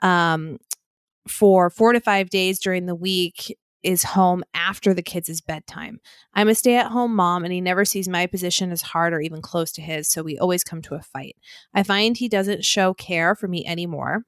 [0.00, 0.58] Um,
[1.28, 6.00] for four to five days during the week is home after the kids' bedtime.
[6.34, 9.20] I'm a stay at home mom and he never sees my position as hard or
[9.20, 11.36] even close to his, so we always come to a fight.
[11.74, 14.24] I find he doesn't show care for me anymore.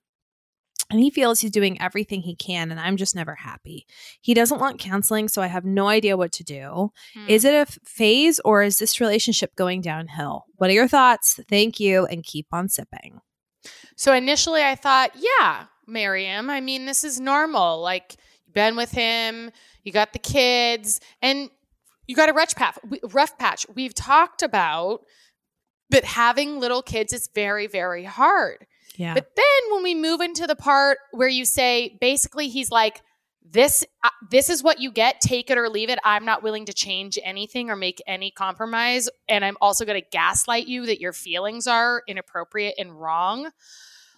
[0.90, 3.87] And he feels he's doing everything he can, and I'm just never happy.
[4.21, 6.90] He doesn't want counseling, so I have no idea what to do.
[7.14, 7.27] Hmm.
[7.27, 10.45] Is it a phase or is this relationship going downhill?
[10.57, 11.40] What are your thoughts?
[11.49, 13.21] Thank you, and keep on sipping.
[13.97, 16.51] So initially I thought, yeah, marry him.
[16.51, 17.81] I mean, this is normal.
[17.81, 18.17] Like
[18.55, 19.51] been with him,
[19.83, 21.51] you got the kids, and
[22.07, 22.79] you got a rough patch.
[23.03, 23.67] Rough patch.
[23.75, 25.03] We've talked about,
[25.90, 28.67] but having little kids is very, very hard.
[28.97, 29.14] Yeah.
[29.14, 33.03] But then when we move into the part where you say, basically, he's like,
[33.45, 36.64] this uh, this is what you get take it or leave it i'm not willing
[36.64, 40.99] to change anything or make any compromise and i'm also going to gaslight you that
[40.99, 43.51] your feelings are inappropriate and wrong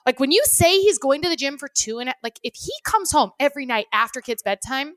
[0.07, 2.55] like when you say he's going to the gym for two and a- like if
[2.55, 4.95] he comes home every night after kids bedtime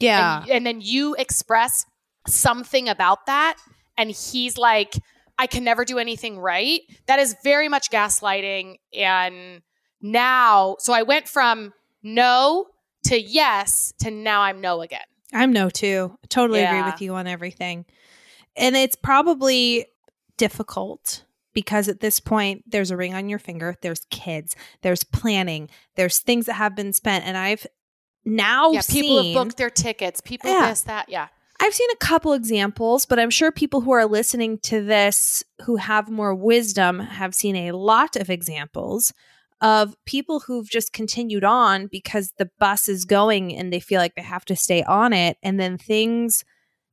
[0.00, 0.42] yeah.
[0.42, 1.84] and, and then you express
[2.26, 3.56] something about that
[3.98, 4.94] and he's like
[5.38, 9.60] i can never do anything right that is very much gaslighting and
[10.00, 11.72] now so i went from
[12.02, 12.66] no
[13.02, 15.00] to yes to now i'm no again
[15.34, 16.16] I'm no too.
[16.28, 17.84] Totally agree with you on everything.
[18.56, 19.86] And it's probably
[20.36, 21.23] difficult
[21.54, 26.18] because at this point there's a ring on your finger, there's kids, there's planning, there's
[26.18, 27.66] things that have been spent and I've
[28.24, 30.68] now yeah people seen have booked their tickets people Yeah.
[30.68, 31.28] this that yeah
[31.60, 35.76] I've seen a couple examples, but I'm sure people who are listening to this who
[35.76, 39.12] have more wisdom have seen a lot of examples
[39.60, 44.14] of people who've just continued on because the bus is going and they feel like
[44.16, 46.44] they have to stay on it and then things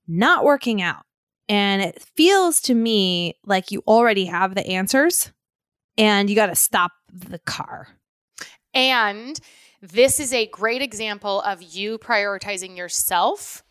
[0.07, 1.03] not working out.
[1.51, 5.33] And it feels to me like you already have the answers
[5.97, 7.89] and you got to stop the car.
[8.73, 9.37] and
[9.81, 13.63] this is a great example of you prioritizing yourself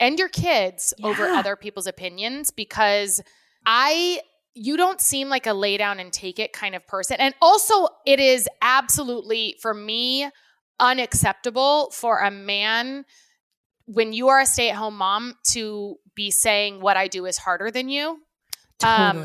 [0.00, 3.22] and your kids over other people's opinions because
[3.64, 4.20] I
[4.54, 7.16] you don't seem like a lay down and take it kind of person.
[7.20, 10.28] And also it is absolutely for me
[10.80, 13.04] unacceptable for a man
[13.86, 17.88] when you are a stay-at-home mom to be saying what I do is harder than
[17.88, 18.18] you.
[18.82, 19.16] Um,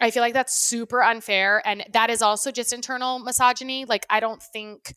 [0.00, 3.84] I feel like that's super unfair and that is also just internal misogyny.
[3.84, 4.94] Like I don't think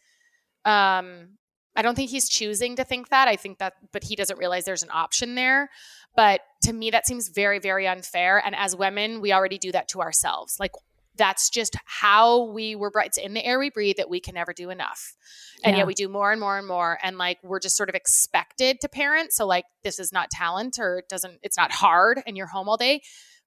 [0.64, 1.38] um
[1.76, 3.28] I don't think he's choosing to think that.
[3.28, 5.70] I think that but he doesn't realize there's an option there.
[6.16, 9.88] But to me that seems very very unfair and as women we already do that
[9.90, 10.58] to ourselves.
[10.60, 10.72] Like
[11.16, 13.06] that's just how we were brought.
[13.08, 15.16] It's in the air we breathe that we can never do enough.
[15.64, 15.80] And Yeah.
[15.80, 16.98] yet we do more and more and more.
[17.04, 19.32] And like we're just sort of expected to parent.
[19.34, 22.68] So like this is not talent or it doesn't, it's not hard and you're home
[22.70, 23.02] all day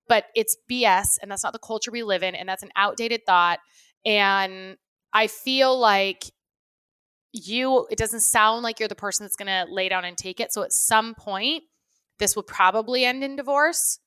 [0.08, 3.22] but it's BS and that's not the culture we live in and that's an outdated
[3.26, 3.58] thought
[4.04, 4.76] and
[5.12, 6.24] I feel like
[7.32, 10.40] you it doesn't sound like you're the person that's going to lay down and take
[10.40, 11.64] it so at some point
[12.18, 13.98] this will probably end in divorce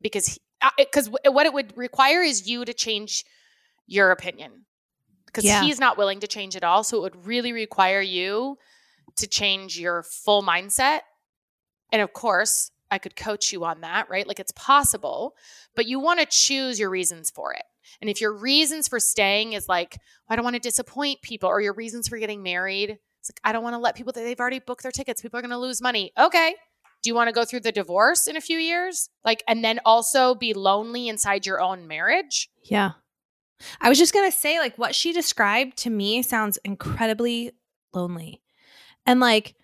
[0.00, 3.24] because Uh, because what it would require is you to change
[3.86, 4.64] your opinion
[5.26, 5.62] because Yeah.
[5.62, 8.56] he's not willing to change at all so it would really require you
[9.16, 11.00] to change your full mindset
[11.92, 14.26] and of course I could coach you on that, right?
[14.26, 15.34] Like it's possible,
[15.74, 17.64] but you want to choose your reasons for it.
[18.00, 21.48] And if your reasons for staying is like, oh, I don't want to disappoint people,
[21.48, 24.20] or your reasons for getting married, it's like, I don't want to let people that
[24.22, 26.12] they've already booked their tickets, people are going to lose money.
[26.18, 26.54] Okay.
[27.04, 29.10] Do you want to go through the divorce in a few years?
[29.26, 32.48] Like, and then also be lonely inside your own marriage?
[32.62, 32.92] Yeah.
[33.78, 37.52] I was just going to say, like, what she described to me sounds incredibly
[37.92, 38.40] lonely.
[39.04, 39.54] And, like,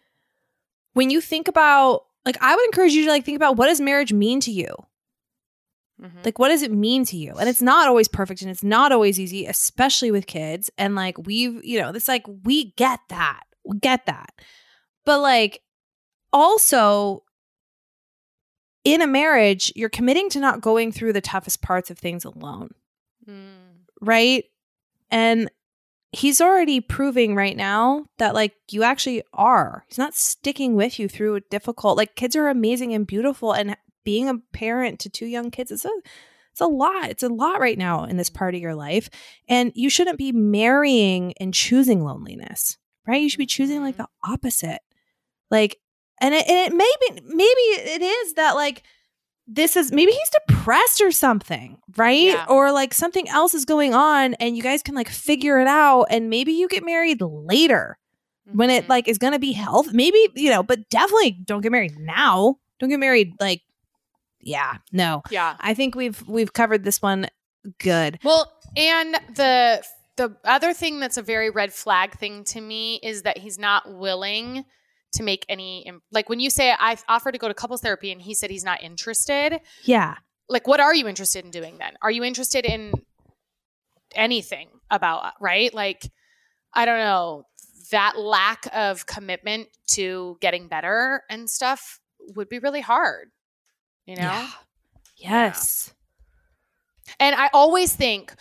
[0.93, 3.81] when you think about, like, I would encourage you to, like, think about what does
[3.81, 4.75] marriage mean to you?
[5.99, 6.23] Mhm.
[6.25, 7.35] Like, what does it mean to you?
[7.41, 10.71] And it's not always perfect and it's not always easy, especially with kids.
[10.77, 13.45] And, like, we've, you know, it's like, we get that.
[13.65, 14.31] We get that.
[15.07, 15.63] But, like,
[16.33, 17.25] also,
[18.85, 22.71] in a marriage, you're committing to not going through the toughest parts of things alone
[23.29, 23.85] Mm.
[24.01, 24.45] right?
[25.11, 25.51] And
[26.13, 29.85] he's already proving right now that like you actually are.
[29.89, 33.77] He's not sticking with you through a difficult like kids are amazing and beautiful and
[34.05, 35.91] being a parent to two young kids is a
[36.51, 37.11] it's a lot.
[37.11, 39.09] It's a lot right now in this part of your life.
[39.49, 43.23] And you shouldn't be marrying and choosing loneliness, right?
[43.23, 44.81] You should be choosing like the opposite.
[45.51, 45.79] Like
[46.21, 47.61] and it, and it maybe maybe
[47.95, 48.83] it is that like
[49.47, 52.19] this is maybe he's depressed or something, right?
[52.21, 52.47] Yeah.
[52.49, 56.05] Or like something else is going on and you guys can like figure it out
[56.11, 57.99] and maybe you get married later
[58.53, 58.89] when it Mhm.
[58.89, 59.93] like is going to be health.
[59.93, 62.57] Maybe, you know, but definitely don't get married now.
[62.79, 63.63] Don't get married like
[64.41, 65.23] yeah, no.
[65.31, 65.57] yeah.
[65.61, 67.27] I think we've we've covered this one
[67.79, 68.19] good.
[68.25, 69.83] Well, and the
[70.17, 73.93] the other thing that's a very red flag thing to me is that he's not
[73.93, 74.65] willing
[75.13, 78.23] to make any like when you say I offered to go to couples therapy and
[78.23, 79.61] he said he's not interested.
[79.85, 80.17] Yeah.
[80.49, 81.95] Like what are you interested in doing then?
[82.03, 82.93] Are you interested in
[84.15, 85.73] anything about right?
[85.75, 86.11] Like
[86.73, 87.45] I don't know,
[87.91, 92.01] that lack of commitment to getting better and stuff
[92.37, 93.31] would be really hard.
[94.07, 94.23] You know?
[94.23, 94.51] Yeah.
[95.17, 95.93] Yes.
[97.19, 98.35] And I always think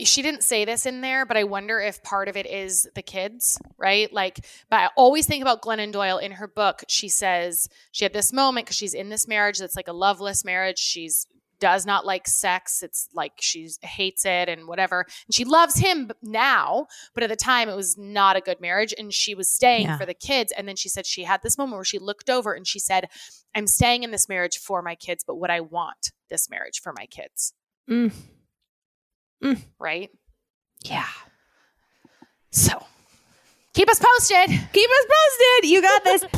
[0.00, 3.02] she didn't say this in there, but I wonder if part of it is the
[3.02, 4.12] kids, right?
[4.12, 6.84] Like, but I always think about Glennon Doyle in her book.
[6.88, 10.44] She says she had this moment because she's in this marriage that's like a loveless
[10.44, 10.78] marriage.
[10.78, 11.26] She's
[11.58, 12.82] does not like sex.
[12.82, 15.06] It's like she hates it and whatever.
[15.28, 18.92] And she loves him now, but at the time it was not a good marriage.
[18.98, 19.96] And she was staying Yeah.
[19.96, 20.52] for the kids.
[20.58, 23.08] And then she said she had this moment where she looked over and she said,
[23.54, 26.92] I'm staying in this marriage for my kids, but what I want this marriage for
[26.92, 27.52] my kids,
[27.88, 28.12] Mm.
[29.78, 30.10] Right?
[30.84, 31.06] Yeah.
[32.50, 32.84] So
[33.74, 34.48] keep us posted.
[34.72, 35.70] Keep us posted.
[35.70, 36.20] You got this.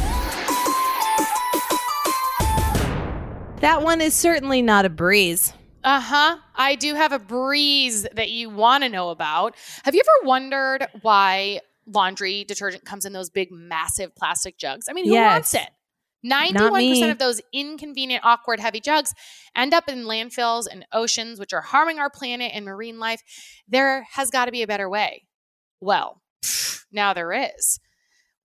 [3.61, 5.53] that one is certainly not a breeze.
[5.83, 6.39] Uh huh.
[6.57, 9.55] I do have a breeze that you want to know about.
[9.85, 14.87] Have you ever wondered why laundry detergent comes in those big, massive plastic jugs?
[14.89, 15.69] I mean, who wants it?
[16.25, 19.15] 91% of those inconvenient, awkward, heavy jugs
[19.55, 23.23] end up in landfills and oceans, which are harming our planet and marine life.
[23.69, 25.27] There has got to be a better way.
[25.81, 26.23] Well,
[26.91, 27.79] now there is.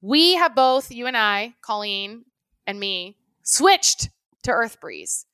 [0.02, 2.26] We have both, you and I, Colleen
[2.68, 4.10] and me, switched
[4.44, 5.26] to Earth Breeze.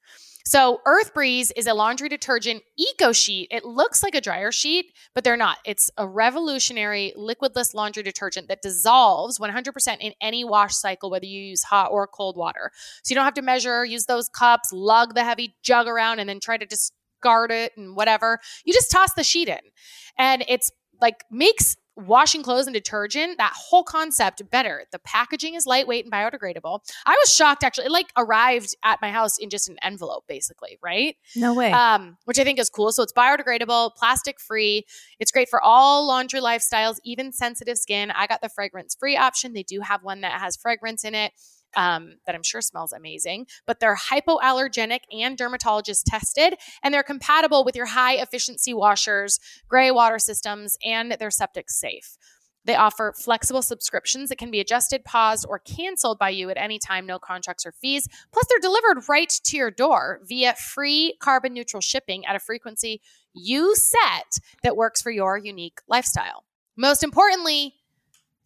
[0.47, 3.47] So, Earth Breeze is a laundry detergent eco sheet.
[3.49, 5.57] It looks like a dryer sheet, but they're not.
[5.65, 11.41] It's a revolutionary liquidless laundry detergent that dissolves 100% in any wash cycle, whether you
[11.41, 12.71] use hot or cold water.
[13.03, 16.29] So, you don't have to measure, use those cups, lug the heavy jug around, and
[16.29, 18.39] then try to discard it and whatever.
[18.65, 19.59] You just toss the sheet in.
[20.19, 24.85] And it's like makes washing clothes and detergent, that whole concept better.
[24.91, 26.79] The packaging is lightweight and biodegradable.
[27.05, 27.85] I was shocked actually.
[27.85, 31.15] It like arrived at my house in just an envelope, basically, right?
[31.35, 31.71] No way.
[31.71, 32.91] Um, which I think is cool.
[32.91, 34.85] So it's biodegradable, plastic free.
[35.19, 38.11] It's great for all laundry lifestyles, even sensitive skin.
[38.11, 39.53] I got the fragrance free option.
[39.53, 41.31] They do have one that has fragrance in it
[41.75, 47.63] um, that I'm sure smells amazing, but they're hypoallergenic and dermatologist tested, and they're compatible
[47.63, 52.17] with your high efficiency washers, gray water systems, and they're septic safe.
[52.65, 56.79] They offer flexible subscriptions that can be adjusted, paused, or canceled by you at any
[56.79, 58.07] time, no contracts or fees.
[58.33, 63.01] Plus, they're delivered right to your door via free carbon neutral shipping at a frequency
[63.33, 66.43] you set that works for your unique lifestyle.
[66.75, 67.75] Most importantly,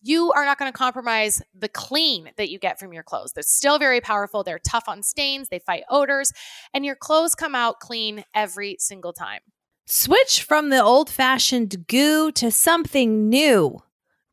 [0.01, 3.33] you are not going to compromise the clean that you get from your clothes.
[3.33, 4.43] They're still very powerful.
[4.43, 6.31] They're tough on stains, they fight odors,
[6.73, 9.41] and your clothes come out clean every single time.
[9.85, 13.81] Switch from the old fashioned goo to something new.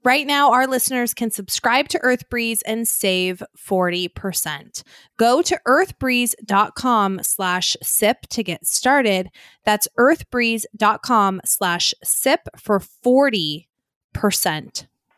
[0.05, 4.85] Right now, our listeners can subscribe to Earth Breeze and save 40%.
[5.19, 9.31] Go to earthbreeze.com slash sip to get started.
[9.65, 13.67] That's earthbreeze.com slash sip for 40%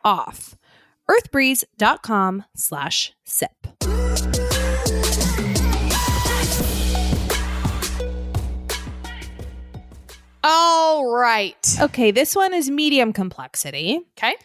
[0.03, 0.55] off.
[1.09, 3.49] earthbreeze.com slash sip.
[10.43, 11.75] All right.
[11.81, 14.35] Okay, this one is medium complexity, Okay.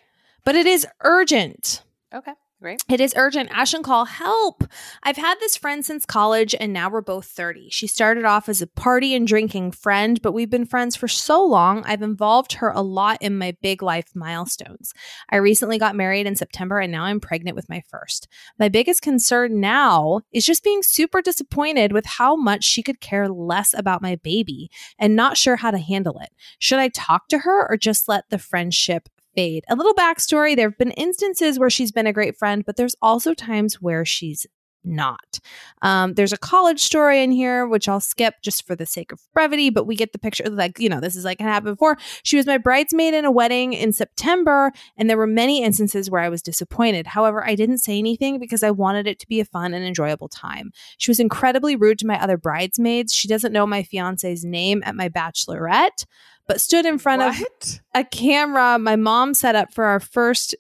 [0.45, 1.83] but it is urgent.
[2.13, 2.33] Okay.
[2.65, 2.83] Great.
[2.89, 3.51] It is urgent.
[3.53, 4.65] Ash and Coll help.
[5.03, 7.69] I've had this friend since college and now we're both 30.
[7.69, 11.45] She started off as a party and drinking friend, but we've been friends for so
[11.45, 11.83] long.
[11.85, 14.95] I've involved her a lot in my big life milestones.
[15.29, 18.29] I recently got married in September and now I'm pregnant with my first.
[18.59, 23.29] My biggest concern now is just being super disappointed with how much she could care
[23.29, 26.31] less about my baby and not sure how to handle it.
[26.59, 29.65] Should I talk to her or just let the friendship fade.
[29.69, 32.97] A little backstory there have been instances where she's been a great friend, but there's
[33.03, 34.47] also times where she's
[34.85, 35.41] not.
[35.83, 39.21] Um, there's a college story in here, which I'll skip just for the sake of
[39.33, 40.45] brevity, but we get the picture.
[40.49, 41.97] Like, you know, this is like happened before.
[42.23, 46.21] She was my bridesmaid in a wedding in September, and there were many instances where
[46.21, 47.07] I was disappointed.
[47.07, 50.29] However, I didn't say anything because I wanted it to be a fun and enjoyable
[50.29, 50.73] time.
[50.99, 53.13] She was incredibly rude to my other bridesmaids.
[53.13, 56.05] She doesn't know my fiance's name at my bachelorette
[56.47, 60.55] but stood in front of a camera my mom set up for our first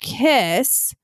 [0.00, 0.94] kiss.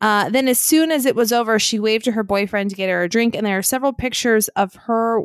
[0.00, 2.90] Uh, then, as soon as it was over, she waved to her boyfriend to get
[2.90, 5.22] her a drink, and there are several pictures of her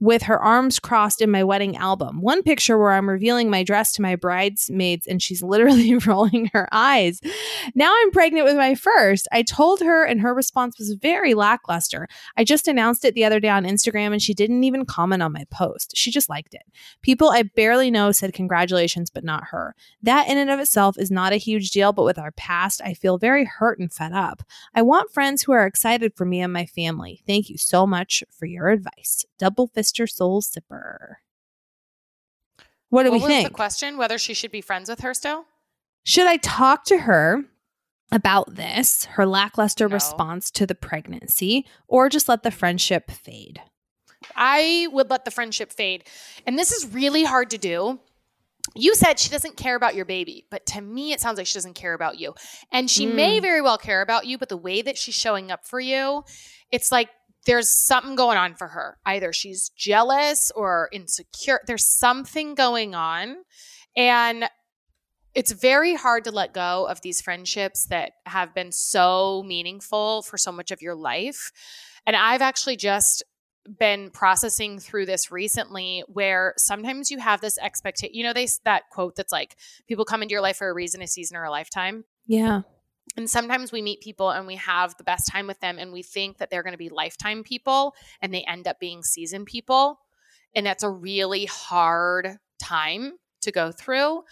[0.00, 2.20] with her arms crossed in my wedding album.
[2.20, 6.68] One picture where I'm revealing my dress to my bridesmaids and she's literally rolling her
[6.72, 7.20] eyes.
[7.74, 9.26] Now I'm pregnant with my first.
[9.32, 12.08] I told her and her response was very lackluster.
[12.36, 15.32] I just announced it the other day on Instagram and she didn't even comment on
[15.32, 15.96] my post.
[15.96, 16.62] She just liked it.
[17.02, 19.74] People I barely know said congratulations, but not her.
[20.02, 22.94] That in and of itself is not a huge deal, but with our past, I
[22.94, 24.42] feel very hurt and fed up.
[24.74, 27.22] I want friends who are excited for me and my family.
[27.26, 29.24] Thank you so much for your advice.
[29.38, 31.14] Double Fister Soul Sipper.
[32.90, 33.48] What do what we was think?
[33.48, 33.96] the question?
[33.98, 35.44] Whether she should be friends with her still?
[36.04, 37.44] Should I talk to her
[38.10, 39.94] about this, her lackluster No.
[39.94, 43.60] response to the pregnancy, or just let the friendship fade?
[44.34, 46.04] I would let the friendship fade.
[46.46, 48.00] And this is really hard to do.
[48.74, 51.54] You said she doesn't care about your baby, but to me, it sounds like she
[51.54, 52.34] doesn't care about you.
[52.72, 53.42] And she may Mm.
[53.42, 56.24] very well care about you, but the way that she's showing up for you,
[56.70, 57.08] it's like
[57.48, 58.98] there's something going on for her.
[59.06, 61.60] Either she's jealous or insecure.
[61.66, 63.36] There's something going on.
[63.96, 64.50] And
[65.34, 70.36] it's very hard to let go of these friendships that have been so meaningful for
[70.36, 71.50] so much of your life.
[72.06, 73.24] And I've actually just
[73.78, 78.84] been processing through this recently where sometimes you have this expectation you know they that
[78.90, 79.56] quote that's like
[79.86, 82.62] people come into your life for a reason a season or a lifetime Yeah.
[83.16, 86.02] And sometimes we meet people and we have the best time with them and we
[86.02, 89.98] think that they're going to be lifetime people and they end up being season people.
[90.54, 94.22] And that's a really hard time to go through.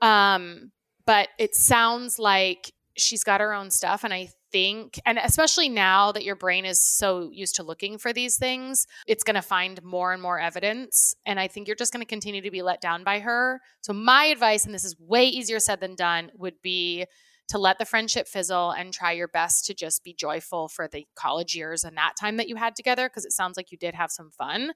[0.00, 0.72] Um
[1.06, 6.12] but it sounds like she's got her own stuff and i think and especially now
[6.12, 9.82] that your brain is so used to looking for these things it's going to find
[9.82, 11.14] more and more evidence.
[11.26, 13.60] And i think you're just going to continue to be let down by her.
[13.80, 17.06] So my advice and this is way easier said than done would be
[17.48, 21.06] to let the friendship fizzle and try your best to just be joyful for the
[21.14, 23.94] college years and that time that you had together because it sounds like you did
[23.94, 24.72] have some fun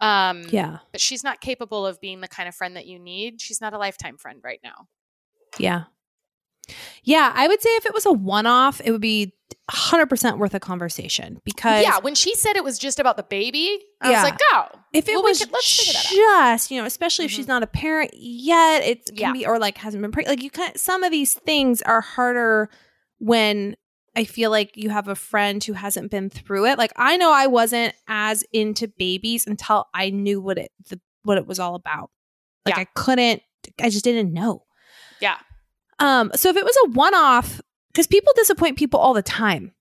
[0.00, 0.78] um Yeah.
[0.92, 3.72] but she's not capable of being the kind of friend that you need she's not
[3.72, 4.86] a lifetime friend right now
[5.58, 5.84] Yeah.
[7.04, 9.32] Yeah, I would say if it was a one off, it would be
[9.70, 13.78] 100% worth a conversation because Yeah, when she said it was just about the baby,
[14.00, 14.22] I Yeah.
[14.22, 14.66] was like, oh.
[14.92, 17.48] if it Well, was could- let's figure that just, you know, especially if she's Mhm.
[17.48, 19.32] not a parent yet, it can Yeah.
[19.32, 20.38] be, or like hasn't been pregnant.
[20.38, 22.68] Like you kind some of these things are harder
[23.18, 23.76] when
[24.16, 26.78] I feel like you have a friend who hasn't been through it.
[26.78, 31.38] Like I know I wasn't as into babies until I knew what it the, what
[31.38, 32.10] it was all about.
[32.66, 32.80] Like Yeah.
[32.82, 33.42] I couldn't,
[33.80, 34.64] I just didn't know.
[35.20, 35.36] Yeah.
[36.00, 37.60] Um, so if it was a one off,
[37.92, 39.72] because people disappoint people all the time.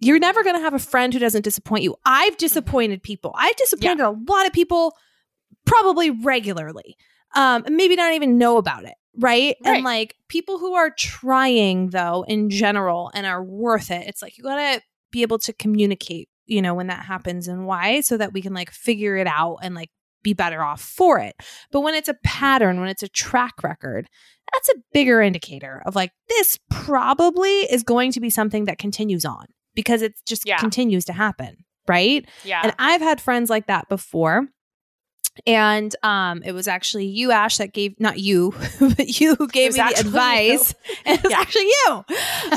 [0.00, 1.92] You're never going to have a friend who doesn't disappoint you.
[1.92, 2.12] Mm-hmm.
[2.12, 3.34] I've disappointed people.
[3.36, 4.96] I've disappointed a lot of people
[5.64, 6.96] probably regularly.
[7.34, 8.94] Um, and maybe not even know about it.
[9.16, 9.56] Right?
[9.64, 9.76] Right.
[9.76, 14.36] And like people who are trying though in general and are worth it, it's like
[14.36, 14.82] you gotta
[15.12, 18.52] be able to communicate, you know, when that happens and why, so that we can
[18.52, 19.90] like figure it out and like
[20.24, 21.36] be better off for it.
[21.70, 24.08] But when it's a pattern, when it's a track record,
[24.54, 29.24] that's a bigger indicator of like this probably is going to be something that continues
[29.24, 30.58] on because it just Yeah.
[30.58, 31.56] continues to happen,
[31.88, 32.26] right?
[32.44, 32.60] Yeah.
[32.62, 34.46] And I've had friends like that before.
[35.46, 39.72] And um, it was actually you, Ash, that gave not you, but you who gave
[39.74, 40.74] me the advice.
[41.04, 41.40] And it was Yeah.
[41.40, 42.04] actually you.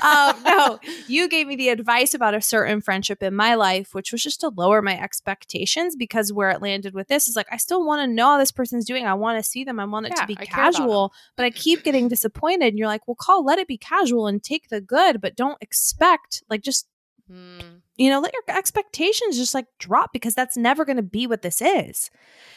[0.01, 4.11] Um, no, you gave me the advice about a certain friendship in my life, which
[4.11, 7.57] was just to lower my expectations because where it landed with this is like I
[7.57, 9.05] still want to know how this person's doing.
[9.05, 9.79] I want to see them.
[9.79, 12.67] I want it Yeah, to be I casual, but I keep getting disappointed.
[12.69, 15.57] And you're like, well, Coll, let it be casual and take the good, but don't
[15.61, 16.87] expect like just
[17.31, 21.27] Mm, you know, let your expectations just like drop because that's never going to be
[21.27, 22.09] what this is.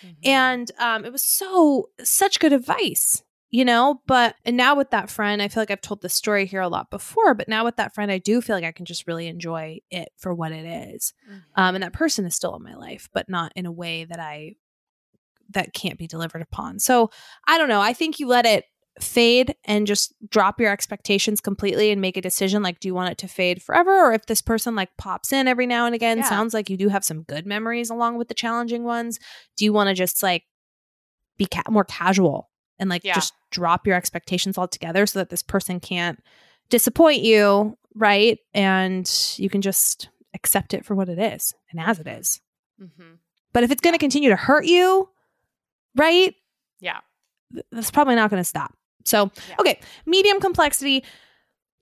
[0.04, 0.14] mhm.
[0.24, 4.00] And um, it was so, such good advice, you know?
[4.06, 6.68] But, and now with that friend, I feel like I've told this story here a
[6.68, 9.26] lot before, but now with that friend, I do feel like I can just really
[9.26, 11.12] enjoy it for what it is.
[11.28, 11.42] Mhm.
[11.56, 14.20] Um, and that person is still in my life, but not in a way that
[14.20, 14.56] I,
[15.50, 16.78] that can't be delivered upon.
[16.78, 17.10] So
[17.46, 17.80] I don't know.
[17.80, 18.64] I think you let it
[19.00, 23.10] fade and just drop your expectations completely and make a decision like do you want
[23.10, 26.18] it to fade forever or if this person like pops in every now and again
[26.18, 26.28] Yeah.
[26.28, 29.18] sounds like you do have some good memories along with the challenging ones
[29.56, 30.42] do you want to just like
[31.38, 33.14] be ca- more casual and like Yeah.
[33.14, 36.18] just drop your expectations altogether so that this person can't
[36.68, 41.98] disappoint you right and you can just accept it for what it is and as
[42.00, 42.40] it is
[42.80, 43.18] Mhm.
[43.52, 45.08] but if it's going to continue to hurt you
[45.96, 46.34] right
[46.80, 47.00] Yeah.
[47.72, 48.74] that's probably not going to stop.
[49.04, 49.54] So, Yeah.
[49.60, 51.04] okay, medium complexity.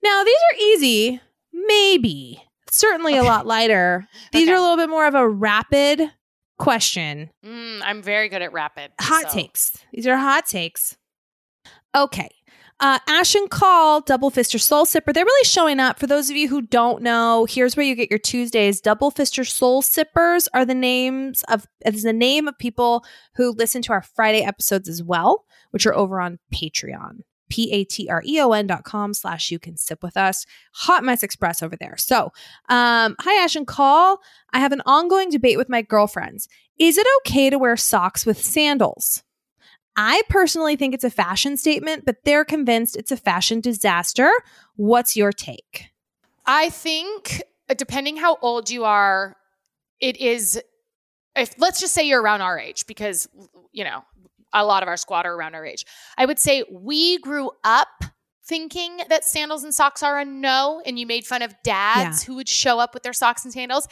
[0.03, 1.21] Now, these are easy,
[1.53, 2.43] maybe.
[2.71, 4.07] Certainly a lot lighter.
[4.31, 4.53] These Okay.
[4.53, 6.11] are a little bit more of a rapid
[6.57, 7.29] question.
[7.45, 8.91] Mm, I'm very good at rapid.
[9.01, 9.77] Hot so- takes.
[9.91, 10.95] These are hot takes.
[11.95, 12.29] Okay.
[12.81, 15.13] Uh, Ash and Coll, Double Fister Soul Sipper.
[15.13, 15.99] They're really showing up.
[15.99, 18.79] For those of you who don't know, here's where you get your Tuesdays.
[18.79, 23.03] Double Fister Soul Sippers are the names of is the name of people
[23.35, 27.19] who listen to our Friday episodes as well, which are over on Patreon.
[27.49, 30.45] P-A-T-R-E-O-N dot com slash you can sip with us.
[30.73, 31.95] Hot Mess Express over there.
[31.97, 32.31] So
[32.69, 34.19] um, hi Ash and Coll.
[34.53, 36.47] I have an ongoing debate with my girlfriends.
[36.77, 39.23] Is it okay to wear socks with sandals?
[40.01, 44.31] I personally think it's a fashion statement, but they're convinced it's a fashion disaster.
[44.77, 45.89] What's your take?
[46.45, 49.35] I think uh, depending how old you are,
[49.99, 50.57] it is
[51.35, 53.27] if let's just say you're around our age because
[53.73, 54.05] you know,
[54.53, 55.85] a lot of our squad are around our age.
[56.17, 58.05] I would say we grew up
[58.45, 62.35] thinking that sandals and socks are a no and you made fun of dads who
[62.35, 63.85] would show up with their socks and sandals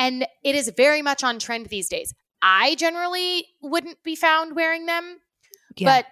[0.00, 2.12] and it is very much on trend these days.
[2.42, 5.20] I generally wouldn't be found wearing them,
[5.86, 6.06] but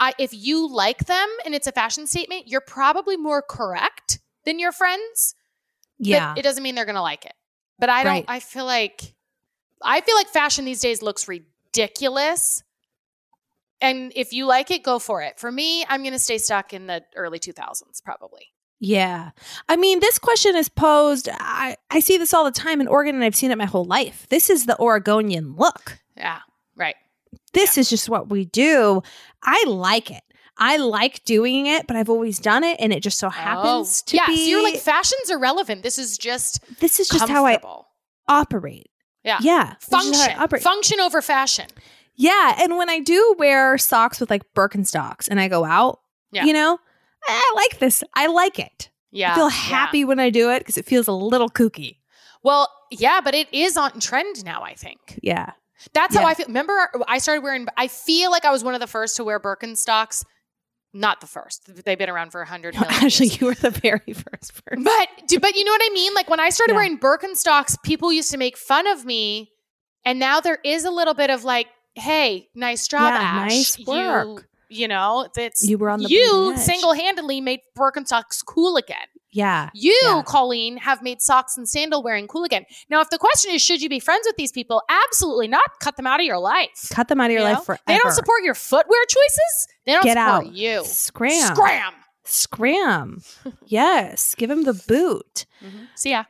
[0.00, 4.58] I, if you like them and it's a fashion statement, you're probably more correct than
[4.58, 5.34] your friends.
[5.98, 7.34] yeah, it doesn't mean they're going to like it.
[7.78, 8.24] But I don't, Right.
[8.28, 9.14] I feel like,
[9.82, 12.62] I feel like fashion these days looks ridiculous.
[13.80, 15.38] And if you like it, go for it.
[15.40, 18.52] For me, I'm going to stay stuck in the early 2000s, probably.
[18.78, 19.30] yeah.
[19.68, 21.28] I mean, this question is posed.
[21.32, 23.84] I, I see this all the time in Oregon, and I've seen it my whole
[23.84, 24.26] life.
[24.28, 25.98] This is the Oregonian look.
[26.16, 26.40] Yeah,
[27.52, 29.02] This is just what we do.
[29.42, 30.22] I like it.
[30.58, 34.02] I like doing it, but I've always done it, and it just so oh, happens
[34.06, 34.36] Oh, to yeah, be.
[34.36, 35.82] so you're like, fashion's irrelevant.
[35.82, 37.58] This is just this is just how I
[38.28, 38.90] operate.
[39.24, 39.38] Yeah.
[39.40, 39.74] Yeah.
[39.90, 40.60] this is how I Function.
[40.60, 41.66] Function over fashion.
[42.14, 46.44] Yeah, and when I do wear socks with like Birkenstocks and I go out, Yeah.
[46.44, 46.78] you know,
[47.26, 48.04] I like this.
[48.14, 48.90] I like it.
[49.10, 49.32] Yeah.
[49.32, 49.50] I feel yeah.
[49.50, 51.96] happy when I do it because it feels a little kooky.
[52.42, 55.18] Well, yeah, but it is on trend now, I think.
[55.22, 55.52] Yeah.
[55.94, 56.46] That's how I feel.
[56.46, 59.38] Remember, I started wearing, I feel like I was one of the first to wear
[59.40, 60.24] Birkenstocks.
[60.94, 61.84] Not the first.
[61.84, 62.92] They've been around for a hundred million.
[62.92, 63.40] Actually, years.
[63.40, 64.84] you were the very first person.
[64.84, 65.08] But,
[65.40, 66.12] but you know what I mean?
[66.14, 66.76] Like when I started Yeah.
[66.80, 69.50] wearing Birkenstocks, people used to make fun of me.
[70.04, 73.50] And now there is a little bit of like, hey, nice job, Yeah, Ash.
[73.50, 74.48] nice work.
[74.72, 78.96] You know, it's You were on the you single handedly made Birkenstocks cool again.
[79.30, 79.70] Yeah.
[79.74, 80.22] You, Yeah.
[80.26, 82.64] Colleen, have made socks and sandal wearing cool again.
[82.90, 84.82] Now, if the question is, should you be friends with these people?
[84.88, 85.64] Absolutely not.
[85.80, 86.88] Cut them out of your life.
[86.90, 87.82] Cut them out of your You life forever.
[87.86, 89.68] They don't support your footwear choices.
[89.86, 90.52] They don't Get support out.
[90.52, 90.84] you.
[90.84, 91.54] Scram.
[91.54, 91.92] Scram.
[92.24, 93.22] Scram.
[93.66, 94.34] yes.
[94.34, 95.46] Give him the boot.
[95.64, 95.84] Mm-hmm.
[95.94, 96.24] So yeah,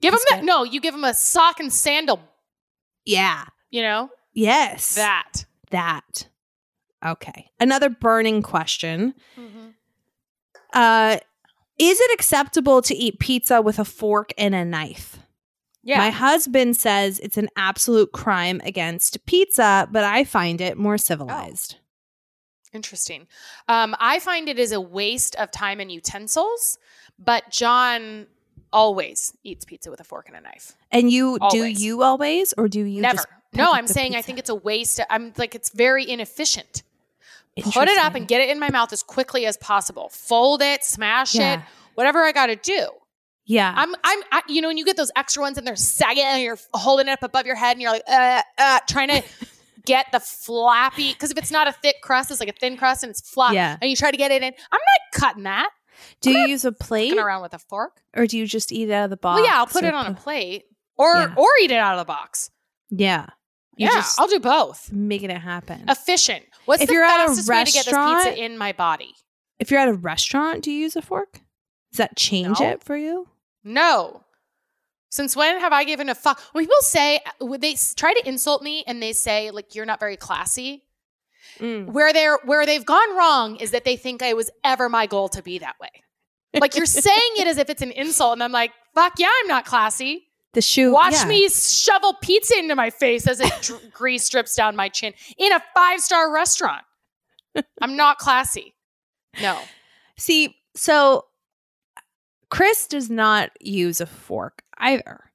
[0.00, 0.44] give them That's that.
[0.44, 2.20] No, you give them a sock and sandal.
[3.04, 3.44] Yeah.
[3.70, 4.94] You know Yes.
[4.96, 5.44] that.
[5.70, 6.28] That.
[7.04, 7.50] Okay.
[7.60, 9.14] Another burning question.
[9.38, 9.68] Mm-hmm.
[10.72, 11.18] Uh
[11.78, 15.18] is it acceptable to eat pizza with a fork and a knife?
[15.84, 15.98] Yeah.
[15.98, 21.76] My husband says it's an absolute crime against pizza, but I find it more civilized.
[22.72, 23.26] Interesting.
[23.68, 26.78] Um, I find it is a waste of time and utensils,
[27.18, 28.26] but John
[28.72, 30.76] always eats pizza with a fork and a knife.
[30.90, 33.24] And you do you always or do you Never.
[33.54, 35.00] No, I'm saying I think it's a waste.
[35.08, 36.82] I'm like it's very inefficient.
[37.64, 40.08] Put it up and get it in my mouth as quickly as possible.
[40.12, 41.54] Fold it, smash Yeah.
[41.54, 41.60] it,
[41.94, 42.88] whatever I got to do.
[43.46, 43.72] Yeah.
[43.74, 46.42] I'm, I'm, I, you know, when you get those extra ones and they're sagging and
[46.42, 49.22] you're holding it up above your head and you're like, uh, uh, trying to
[49.86, 53.02] get the flappy, because if it's not a thick crust, it's like a thin crust
[53.04, 53.54] and it's flat.
[53.54, 53.76] Yeah.
[53.80, 54.52] And you try to get it in.
[54.70, 55.70] I'm not cutting that.
[56.20, 58.02] do you use a plate around with a fork.
[58.14, 59.40] or do you just eat it out of the box?
[59.40, 60.64] Well, yeah, I'll put it on a plate
[60.98, 61.34] or, Yeah.
[61.36, 62.50] or eat it out of the box.
[62.90, 63.26] Yeah.
[63.78, 64.90] You yeah, I'll do both.
[64.92, 65.84] making it happen.
[65.88, 66.44] Efficient.
[66.66, 69.14] What's If the you're fastest way to get this pizza in my body?
[69.58, 71.40] if you're at a restaurant, do you use a fork?
[71.92, 72.68] Does that change No.
[72.68, 73.28] it for you?
[73.64, 74.24] No.
[75.10, 76.38] Since when have I given a fuck?
[76.52, 80.00] When people say, when they try to insult me and they say, like, you're not
[80.00, 80.84] very classy,
[81.58, 81.86] Mm.
[81.86, 85.28] where they're where they've gone wrong is that they think it was ever my goal
[85.30, 85.88] to be that way.
[86.60, 89.48] Like you're saying it as if it's an insult, and I'm like, fuck yeah, I'm
[89.48, 90.27] not classy.
[90.54, 90.92] The shoe.
[90.92, 91.26] Watch yeah.
[91.26, 95.52] me shovel pizza into my face as it dr- grease drips down my chin in
[95.52, 96.82] a five star restaurant.
[97.80, 98.74] I'm not classy.
[99.40, 99.58] No.
[100.16, 101.26] See, so
[102.50, 105.28] Chris does not use a fork either.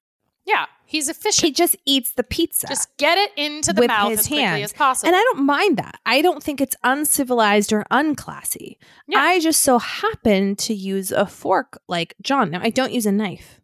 [0.45, 1.45] Yeah, he's efficient.
[1.45, 2.67] He just eats the pizza.
[2.67, 4.63] Just get it into the mouth as quickly hand.
[4.63, 5.07] as possible.
[5.07, 5.99] and I don't mind that.
[6.05, 8.77] I don't think it's uncivilized or unclassy.
[9.07, 9.19] Yeah.
[9.19, 12.51] I just so happen to use a fork like John.
[12.51, 13.61] Now, I don't use a knife.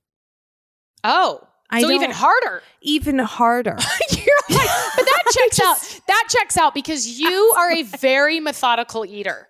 [1.03, 2.63] Oh, I so even harder.
[2.81, 3.77] Even harder.
[4.11, 6.01] You're like, but that checks out.
[6.07, 9.47] That checks out because you are a very methodical eater.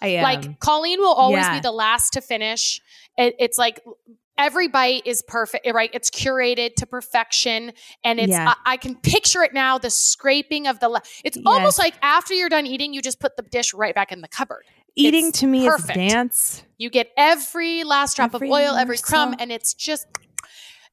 [0.00, 0.22] I am.
[0.22, 1.54] Like Colleen will always Yeah.
[1.54, 2.80] be the last to finish.
[3.16, 3.80] It, it's like
[4.38, 5.90] every bite is perfect, right?
[5.92, 7.72] It's curated to perfection,
[8.02, 8.54] and it's Yeah.
[8.64, 9.78] I, I can picture it now.
[9.78, 10.88] The scraping of the.
[10.88, 14.10] La- it's almost like after you're done eating, you just put the dish right back
[14.12, 14.64] in the cupboard.
[14.96, 15.90] Eating it's to me perfect.
[15.98, 16.62] is dance.
[16.78, 20.06] You get every last drop Every of oil, every crumb, and it's just.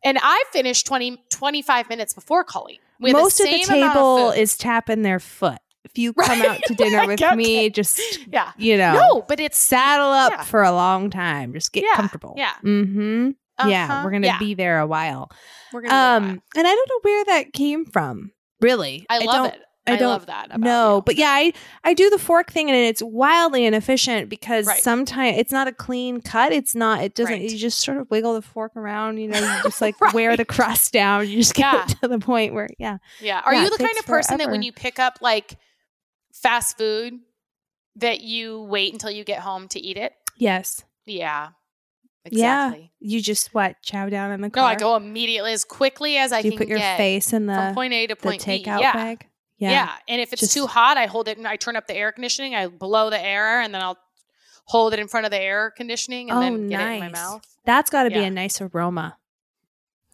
[0.04, 2.80] And I finished 20, 25 minutes before Colleen.
[3.00, 4.40] with Most of the same amount table food.
[4.40, 5.60] is tapping their foot.
[5.84, 8.00] If you come out to dinner with me, just
[8.32, 8.52] yeah.
[8.58, 10.44] you know, No, but it's saddle up Yeah.
[10.44, 11.54] for a long time.
[11.54, 12.36] Just get Yeah, comfortable.
[12.38, 12.54] yeah.
[12.64, 13.32] Mm-hmm.
[13.68, 14.40] Yeah, Uh-huh, we're gonna yeah.
[14.40, 15.30] be there a while.
[15.74, 15.94] We're gonna
[16.26, 18.32] um, and I don't know where that came from.
[18.60, 19.62] Really, I love don't, it.
[19.92, 20.60] I I, don't love that.
[20.60, 21.02] No, you.
[21.04, 24.82] but yeah, I I do the fork thing, and it's wildly inefficient because Right.
[24.82, 26.52] sometimes it's not a clean cut.
[26.52, 27.04] It's not.
[27.04, 27.34] It doesn't.
[27.34, 27.50] Right.
[27.50, 29.18] You just sort of wiggle the fork around.
[29.18, 30.14] You know, you just like Right.
[30.14, 31.28] wear the crust down.
[31.28, 31.86] You just get Yeah.
[32.02, 32.98] to the point where yeah.
[33.20, 33.42] Yeah.
[33.46, 35.58] Are Yeah, you the kind of person that when you pick up like
[36.34, 37.14] fast food
[37.98, 40.14] that you wait until you get home to eat it?
[40.38, 40.84] Yes.
[41.06, 41.50] Yeah.
[42.30, 42.68] Yeah.
[42.68, 42.92] Exactly.
[43.00, 44.64] You just what chow down in the car?
[44.64, 44.68] No.
[44.68, 47.70] I go immediately as quickly as I you can put your get face in from
[47.70, 48.64] the point A to the point B.
[48.64, 48.94] takeout Yeah.
[48.94, 49.28] bag?
[49.70, 49.92] Yeah.
[50.08, 52.12] And if it's Just- too hot, I hold it and I turn up the air
[52.12, 52.56] conditioning.
[52.56, 53.98] I blow the air and then I'll
[54.66, 57.10] hold it in front of the air conditioning and Oh, then get it in my
[57.10, 57.44] mouth.
[57.66, 58.24] That's got to be Yeah.
[58.24, 59.18] a nice aroma.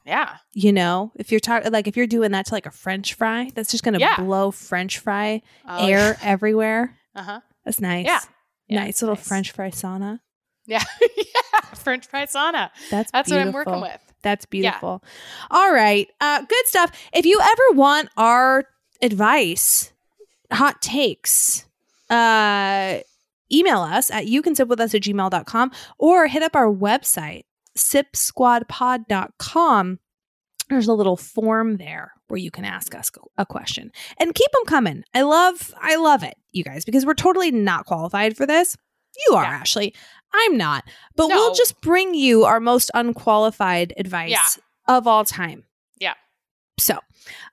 [0.05, 0.37] Yeah.
[0.53, 3.51] You know, if you're talking like if you're doing that to like a French fry,
[3.55, 4.15] that's just gonna Yeah.
[4.15, 6.97] blow French fry Oh, air everywhere.
[7.13, 7.39] Uh huh.
[7.65, 8.05] That's nice.
[8.05, 8.19] Yeah.
[8.67, 9.27] Yeah, nice little nice.
[9.27, 10.19] French fry sauna.
[10.65, 10.83] Yeah.
[11.17, 11.61] yeah.
[11.75, 12.69] French fry sauna.
[12.89, 13.99] That's That's what I'm working with.
[14.21, 15.03] That's beautiful.
[15.51, 16.07] All right.
[16.21, 16.91] Uh, good stuff.
[17.13, 18.65] If you ever want our
[19.01, 19.91] advice,
[20.51, 21.65] hot takes,
[22.09, 22.99] uh,
[23.51, 27.43] email us at you can sip with us at gmail.com or hit up our website,
[27.77, 29.99] sipsquadpod.com.
[30.69, 33.89] There's a little form there where you can ask us a question
[34.19, 35.03] and keep them coming.
[35.13, 38.75] I love, I love it, you guys, because we're totally not qualified for this.
[39.29, 39.49] You are, Yeah.
[39.51, 39.95] Ashley.
[40.33, 40.83] I'm not.
[41.15, 44.45] But we'll just bring you our most unqualified advice Yeah.
[44.97, 45.63] of all time.
[46.79, 46.99] So,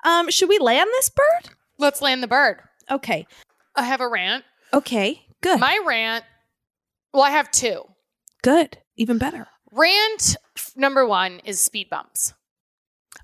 [0.05, 1.51] um, should we land this bird?
[1.79, 2.59] Let's land the bird.
[2.91, 3.27] Okay.
[3.75, 4.45] I have a rant.
[4.73, 5.23] Okay.
[5.41, 5.61] Good.
[5.61, 6.25] My rant,
[7.13, 7.83] well, I have two.
[8.43, 8.79] Good.
[8.97, 9.47] Even better.
[9.73, 10.37] Rant
[10.77, 12.33] number one is speed bumps.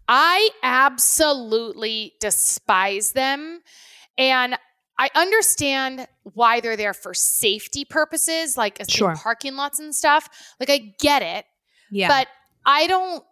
[0.09, 3.61] I absolutely despise them.
[4.19, 4.57] And
[4.99, 9.15] I understand why they're there for safety purposes, like in Sure.
[9.17, 10.29] parking lots and stuff.
[10.59, 11.47] Like I get it,
[11.91, 12.09] Yeah.
[12.09, 12.29] but
[12.67, 13.25] I don't.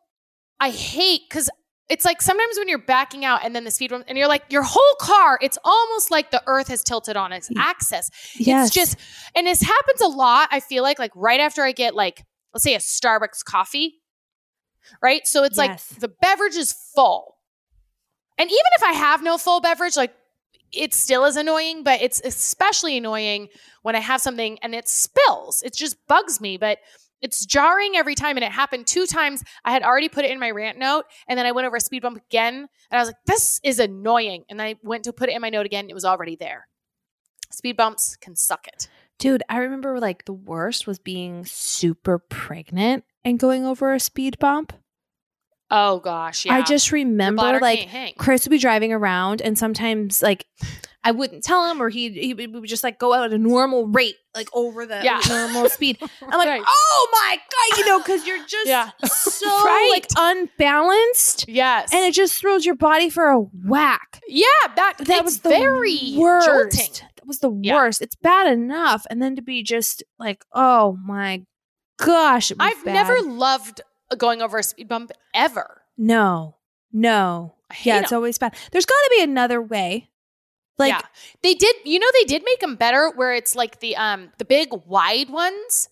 [0.61, 1.51] I hate because
[1.89, 4.63] it's like sometimes when you're backing out and then the speed and you're like your
[4.63, 5.39] whole car.
[5.41, 8.11] It's almost like the Earth has tilted on its axis.
[8.37, 8.67] yes.
[8.67, 8.97] It's just,
[9.35, 10.49] and this happens a lot.
[10.53, 13.95] I feel like, like right after I get like, let's say a Starbucks coffee,
[15.03, 15.27] right?
[15.27, 15.91] So it's Yes.
[15.93, 17.37] like the beverage is full.
[18.37, 20.15] And even if I have no full beverage, like
[20.73, 23.49] it still is annoying, but it's especially annoying
[23.83, 25.63] when I have something and it spills.
[25.63, 26.79] It just bugs me, but
[27.21, 28.37] it's jarring every time.
[28.37, 29.43] And it happened two times.
[29.65, 31.81] I had already put it in my rant note, and then I went over a
[31.81, 34.45] speed bump again, and I was like, this is annoying.
[34.49, 35.89] And I went to put it in my note again.
[35.89, 36.69] It was already there.
[37.51, 38.89] Speed bumps can suck it.
[39.19, 44.39] Dude, I remember like the worst was being super pregnant and going over a speed
[44.39, 44.73] bump.
[45.71, 46.55] Oh gosh, yeah.
[46.55, 47.89] I just remember like.
[48.17, 50.47] Chris would be driving around and sometimes like
[51.09, 53.87] I wouldn't tell him or he he would just like go out at a normal
[53.87, 55.21] rate like over the Yeah.
[55.29, 55.97] normal speed.
[56.03, 56.63] I'm like, Right.
[56.67, 58.91] "Oh my god, you know, cuz you're just Yeah.
[59.07, 59.89] so Right.
[59.91, 64.45] like unbalanced Yes, and it just throws your body for a whack." yeah,
[64.77, 66.47] that That was the very worst.
[66.47, 66.93] jolting.
[67.17, 67.75] That was the Yeah.
[67.77, 68.03] worst.
[68.03, 71.45] It's bad enough and then to be just like, "Oh my
[71.99, 72.93] gosh." I've bad.
[72.95, 73.81] never loved
[74.17, 75.83] going over a speed bump ever.
[75.97, 76.57] No.
[76.93, 77.55] No.
[77.83, 78.17] Yeah, it's 'em.
[78.17, 78.55] always bad.
[78.73, 80.09] There's got to be another way.
[80.79, 81.01] Like yeah,
[81.43, 81.75] they did.
[81.85, 85.29] You know, they did make them better, where it's like the um the big wide
[85.31, 85.89] ones.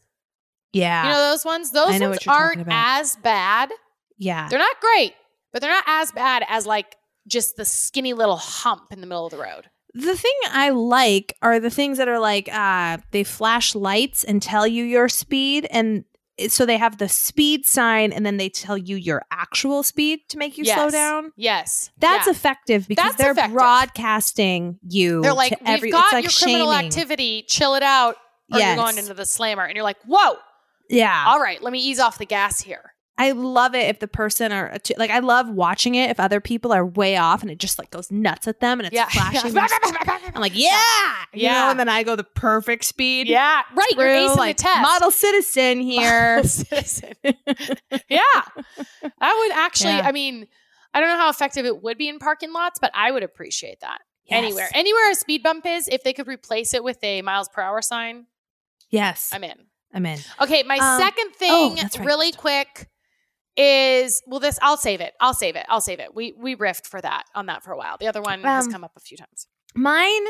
[0.73, 1.05] yeah.
[1.05, 1.71] You know those ones.
[1.73, 3.71] Those ones aren't as bad.
[4.19, 4.49] yeah.
[4.49, 5.15] They're not great,
[5.53, 9.27] but they're not as bad as like just the skinny little hump in the middle
[9.27, 9.69] of the road.
[9.95, 14.41] The thing I like are the things that are like uh they flash lights and
[14.43, 16.05] tell you your speed and
[16.49, 20.39] so they have the speed sign and then they tell you your actual speed to
[20.39, 21.33] make you slow down.
[21.37, 22.33] Yes, That's Yeah.
[22.33, 23.55] effective because That's they're effective.
[23.55, 25.23] broadcasting you.
[25.23, 27.45] They're like, to every, we've got like your criminal activity.
[27.49, 28.17] Chill it out,
[28.53, 28.77] or Yes.
[28.77, 30.37] you're going into the slammer, and you're like, whoa,
[30.89, 32.93] Yeah, all right, let me ease off the gas here.
[33.19, 36.73] I love it if the person are like I love watching it if other people
[36.73, 39.53] are way off and it just like goes nuts at them and it's Yeah, flashing.
[39.55, 39.67] their
[40.35, 40.79] I'm like, yeah,
[41.33, 41.53] you Yeah.
[41.65, 43.27] know, and then I go the perfect speed.
[43.27, 43.89] yeah, right.
[43.97, 44.83] You're through, acing like, the test.
[44.83, 46.43] Model citizen here.
[46.45, 47.15] Citizen.
[47.25, 49.93] yeah, that would actually.
[49.95, 50.03] Yeah.
[50.07, 50.47] I mean,
[50.93, 53.81] I don't know how effective it would be in parking lots, but I would appreciate
[53.81, 53.99] that.
[54.25, 54.39] Yes.
[54.45, 57.63] Anywhere, anywhere a speed bump is, if they could replace it with a miles per
[57.63, 58.27] hour sign,
[58.91, 59.57] Yes, I'm in.
[59.95, 60.19] I'm in.
[60.41, 62.07] Okay, my Um, second oh, thing, that's right.
[62.07, 62.89] really quick,
[63.57, 65.15] is well, this I'll save it.
[65.21, 65.67] I'll save it.
[65.69, 66.15] I'll save it.
[66.15, 67.97] We we riffed for that on that for a while.
[67.99, 69.47] The other one has Um, come up a few times.
[69.75, 70.25] Mine,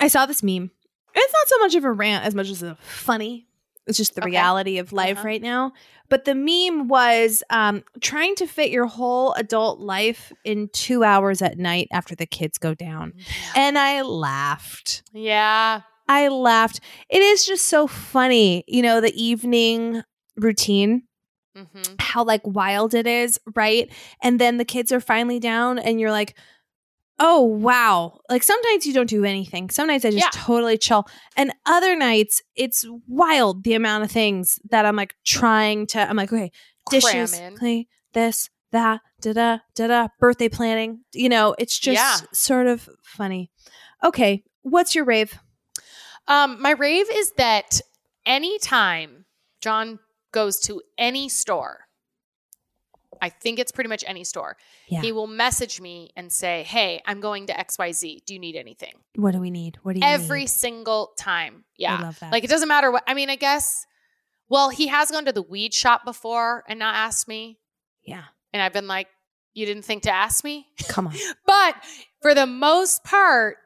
[0.00, 0.70] I saw this meme.
[1.14, 3.46] It's not so much of a rant as much as a funny.
[3.86, 4.30] It's just the Okay.
[4.30, 5.26] reality of life Uh-huh.
[5.26, 5.72] right now.
[6.08, 11.42] But the meme was um, trying to fit your whole adult life in two hours
[11.42, 13.14] at night after the kids go down.
[13.56, 15.02] And I laughed.
[15.12, 15.80] Yeah.
[16.08, 16.80] I laughed.
[17.08, 20.02] It is just so funny, you know, the evening
[20.36, 21.04] routine,
[21.56, 23.92] hmm how like wild it is, right?
[24.22, 26.36] And then the kids are finally down, and you're like,
[27.18, 28.18] oh, wow.
[28.30, 29.68] Like sometimes you don't do anything.
[29.70, 30.40] Some nights I just Yeah.
[30.42, 31.06] totally chill.
[31.36, 36.16] And other nights it's wild the amount of things that I'm like trying to, I'm
[36.16, 36.50] like, okay,
[36.88, 37.84] dishes, clean,
[38.14, 41.00] this, that, da da, da da, birthday planning.
[41.12, 42.26] You know, it's just Yeah.
[42.32, 43.50] sort of funny.
[44.02, 45.38] Okay, what's your rave?
[46.26, 47.80] Um, my rave is that
[48.24, 49.26] anytime
[49.60, 49.98] John
[50.32, 51.86] goes to any store,
[53.22, 54.56] I think it's pretty much any store,
[54.88, 55.02] Yeah.
[55.02, 58.24] he will message me and say, Hey, I'm going to XYZ.
[58.24, 58.94] Do you need anything?
[59.16, 59.76] What do we need?
[59.82, 60.50] What do you Every need?
[60.50, 61.64] single time.
[61.76, 61.96] Yeah.
[61.98, 62.32] I love that.
[62.32, 63.84] Like it doesn't matter what I mean, I guess.
[64.48, 67.58] Well, he has gone to the weed shop before and not asked me.
[68.02, 68.24] yeah.
[68.52, 69.08] And I've been like,
[69.54, 70.66] You didn't think to ask me?
[70.88, 71.14] Come on.
[71.46, 71.74] But
[72.22, 73.58] for the most part,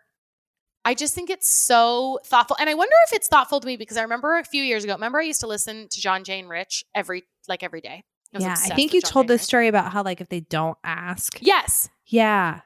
[0.84, 2.56] I just think it's so thoughtful.
[2.60, 4.92] And I wonder if it's thoughtful to me because I remember a few years ago,
[4.94, 8.04] remember I used to listen to John Jane Rich every like every day.
[8.34, 9.46] I Yeah, I think you John told Jane this Rich.
[9.46, 11.38] story about how like if they don't ask.
[11.40, 11.88] Yes.
[12.06, 12.60] Yeah.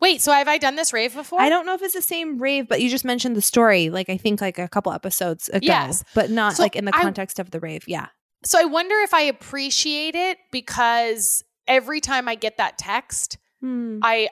[0.00, 1.40] Wait, so have I done this rave before?
[1.40, 4.08] I don't know if it's the same rave, but you just mentioned the story, like
[4.10, 5.60] I think like a couple episodes ago.
[5.62, 6.02] Yes.
[6.14, 7.84] But not So like in the I- context of the rave.
[7.86, 8.06] Yeah.
[8.44, 14.00] So I wonder if I appreciate it because every time I get that text, Hmm.
[14.02, 14.28] I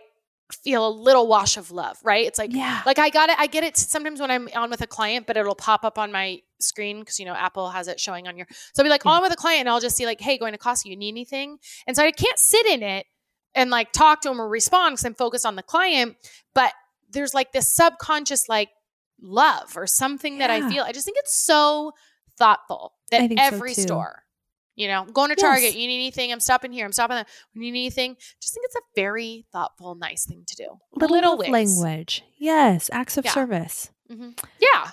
[0.54, 2.26] feel a little wash of love, right?
[2.26, 2.82] It's like yeah.
[2.86, 3.36] like I got it.
[3.38, 6.12] I get it sometimes when I'm on with a client, but it'll pop up on
[6.12, 8.46] my screen because you know Apple has it showing on your.
[8.50, 9.12] So I'll be like Yeah.
[9.12, 11.08] on with a client, and I'll just see like, "Hey, going to Costco, you need
[11.08, 13.06] anything?" And so I can't sit in it
[13.54, 16.16] and like talk to them or respond because I'm focused on the client.
[16.54, 16.72] But
[17.10, 18.70] there's like this subconscious like
[19.20, 20.84] love or something that I feel.
[20.84, 21.92] I just think it's so
[22.38, 24.24] thoughtful that think so, every store
[24.74, 25.42] You know, going to Yes.
[25.42, 25.74] Target.
[25.74, 26.32] You need anything?
[26.32, 26.86] I'm stopping here.
[26.86, 27.26] I'm stopping there.
[27.54, 28.16] You need anything?
[28.40, 30.68] Just think it's a very thoughtful, nice thing to do.
[30.94, 32.22] Little, Little language.
[32.38, 33.32] Yes, acts of Yeah.
[33.32, 33.90] service.
[34.08, 34.90] Yeah.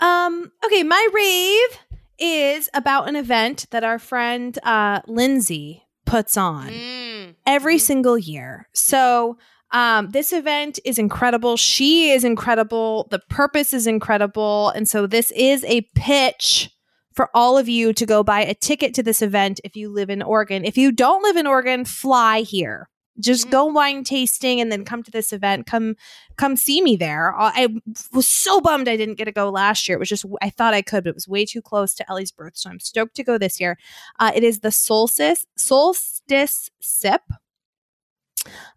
[0.00, 1.78] Um, okay, my rave
[2.18, 7.34] is about an event that our friend uh Lindsay puts on Mm.
[7.46, 7.80] every Mhm.
[7.80, 8.68] single year.
[8.72, 9.38] So
[9.70, 11.58] um, this event is incredible.
[11.58, 13.06] She is incredible.
[13.10, 14.70] The purpose is incredible.
[14.70, 16.70] And so this is a pitch
[17.18, 20.08] for all of you to go buy a ticket to this event if you live
[20.08, 20.64] in Oregon.
[20.64, 22.88] If you don't live in Oregon, fly here.
[23.18, 23.50] Just Mhm.
[23.50, 25.66] go wine tasting and then come to this event.
[25.66, 25.96] Come
[26.36, 27.34] come see me there.
[27.36, 27.68] Uh, I
[28.12, 29.96] was so bummed I didn't get to go last year.
[29.96, 32.30] It was just I thought I could, but it was way too close to Ellie's
[32.30, 32.56] birth.
[32.56, 33.76] So I'm stoked to go this year.
[34.20, 37.22] Uh, it is the Solstice Solstice Sip.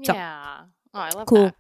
[0.04, 0.60] So- Yeah.
[0.94, 1.26] Oh, I love that.
[1.28, 1.44] Cool.
[1.46, 1.56] that.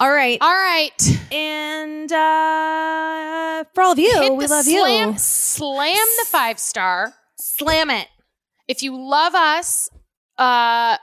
[0.00, 0.36] All right.
[0.40, 1.32] All right.
[1.32, 5.18] And uh, for all of you, Hit we love slam, you.
[5.18, 7.14] Slam the five star.
[7.38, 8.08] Slam it.
[8.66, 9.90] If you love us,
[10.38, 10.96] uh,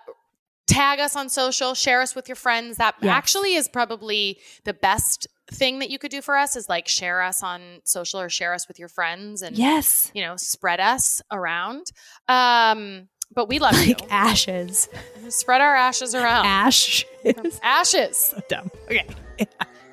[0.72, 2.78] tag us on social, share us with your friends.
[2.78, 3.11] That Yes.
[3.11, 7.22] actually is probably the best thing that you could do for us is like share
[7.22, 10.09] us on social or share us with your friends and Yes.
[10.13, 11.91] you know spread us around.
[12.28, 14.07] Um, but we love Like you.
[14.09, 14.89] ashes.
[15.30, 16.45] Spread our ashes around.
[16.45, 17.05] Ash.
[17.63, 18.17] ashes.
[18.17, 18.69] so dumb.
[18.86, 19.05] Okay.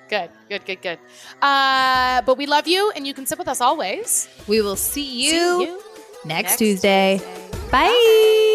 [0.09, 0.99] Good, good, good, good.
[1.43, 4.26] Uh, but we love you, and you can sit with us always.
[4.47, 5.83] We will see you, See you
[6.24, 7.18] next, next Tuesday.
[7.18, 7.68] Tuesday.
[7.70, 8.55] Bye.